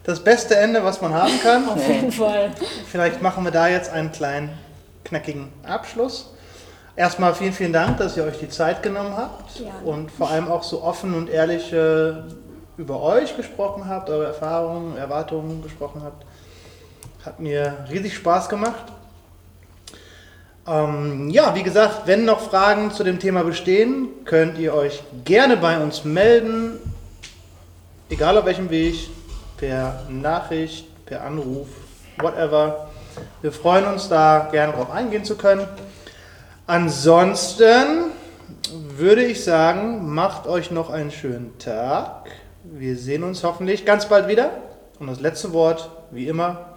das 0.04 0.20
beste 0.20 0.56
Ende, 0.56 0.84
was 0.84 1.02
man 1.02 1.12
haben 1.12 1.38
kann. 1.42 1.68
Auf 1.68 1.88
jeden 1.88 2.12
Fall. 2.12 2.52
Vielleicht 2.90 3.20
machen 3.20 3.44
wir 3.44 3.50
da 3.50 3.68
jetzt 3.68 3.90
einen 3.90 4.12
kleinen, 4.12 4.50
knackigen 5.04 5.52
Abschluss. 5.64 6.32
Erstmal 6.94 7.34
vielen, 7.34 7.52
vielen 7.52 7.72
Dank, 7.74 7.98
dass 7.98 8.16
ihr 8.16 8.24
euch 8.24 8.38
die 8.38 8.48
Zeit 8.48 8.82
genommen 8.82 9.14
habt 9.16 9.56
Gerne. 9.56 9.72
und 9.84 10.10
vor 10.10 10.30
allem 10.30 10.48
auch 10.48 10.62
so 10.62 10.82
offen 10.82 11.14
und 11.14 11.28
ehrlich 11.28 11.70
äh, 11.72 12.12
über 12.78 13.02
euch 13.02 13.36
gesprochen 13.36 13.86
habt, 13.86 14.08
eure 14.08 14.26
Erfahrungen, 14.26 14.96
Erwartungen 14.96 15.62
gesprochen 15.62 16.00
habt. 16.02 16.24
Hat 17.26 17.40
mir 17.40 17.74
riesig 17.90 18.14
Spaß 18.14 18.48
gemacht. 18.48 18.84
Ähm, 20.64 21.28
ja, 21.28 21.56
wie 21.56 21.64
gesagt, 21.64 22.06
wenn 22.06 22.24
noch 22.24 22.38
Fragen 22.50 22.92
zu 22.92 23.02
dem 23.02 23.18
Thema 23.18 23.42
bestehen, 23.42 24.10
könnt 24.24 24.58
ihr 24.58 24.72
euch 24.72 25.02
gerne 25.24 25.56
bei 25.56 25.76
uns 25.82 26.04
melden. 26.04 26.78
Egal 28.10 28.38
auf 28.38 28.44
welchem 28.44 28.70
Weg, 28.70 29.10
per 29.56 30.04
Nachricht, 30.08 30.86
per 31.04 31.24
Anruf, 31.24 31.66
whatever. 32.18 32.90
Wir 33.42 33.50
freuen 33.50 33.86
uns 33.86 34.08
da 34.08 34.48
gerne 34.52 34.72
drauf 34.74 34.92
eingehen 34.92 35.24
zu 35.24 35.34
können. 35.36 35.66
Ansonsten 36.68 38.12
würde 38.96 39.24
ich 39.24 39.42
sagen, 39.42 40.14
macht 40.14 40.46
euch 40.46 40.70
noch 40.70 40.90
einen 40.90 41.10
schönen 41.10 41.58
Tag. 41.58 42.30
Wir 42.62 42.96
sehen 42.96 43.24
uns 43.24 43.42
hoffentlich 43.42 43.84
ganz 43.84 44.06
bald 44.08 44.28
wieder. 44.28 44.52
Und 45.00 45.08
das 45.08 45.18
letzte 45.18 45.52
Wort, 45.52 45.90
wie 46.12 46.28
immer, 46.28 46.75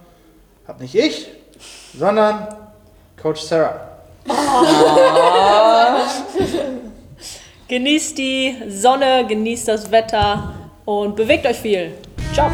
hat 0.70 0.80
nicht 0.80 0.94
ich, 0.94 1.26
sondern 1.98 2.46
Coach 3.20 3.40
Sarah. 3.40 3.88
Genießt 7.68 8.16
die 8.16 8.56
Sonne, 8.68 9.26
genießt 9.28 9.66
das 9.68 9.90
Wetter 9.90 10.54
und 10.84 11.16
bewegt 11.16 11.44
euch 11.46 11.58
viel. 11.58 11.92
Ciao. 12.32 12.50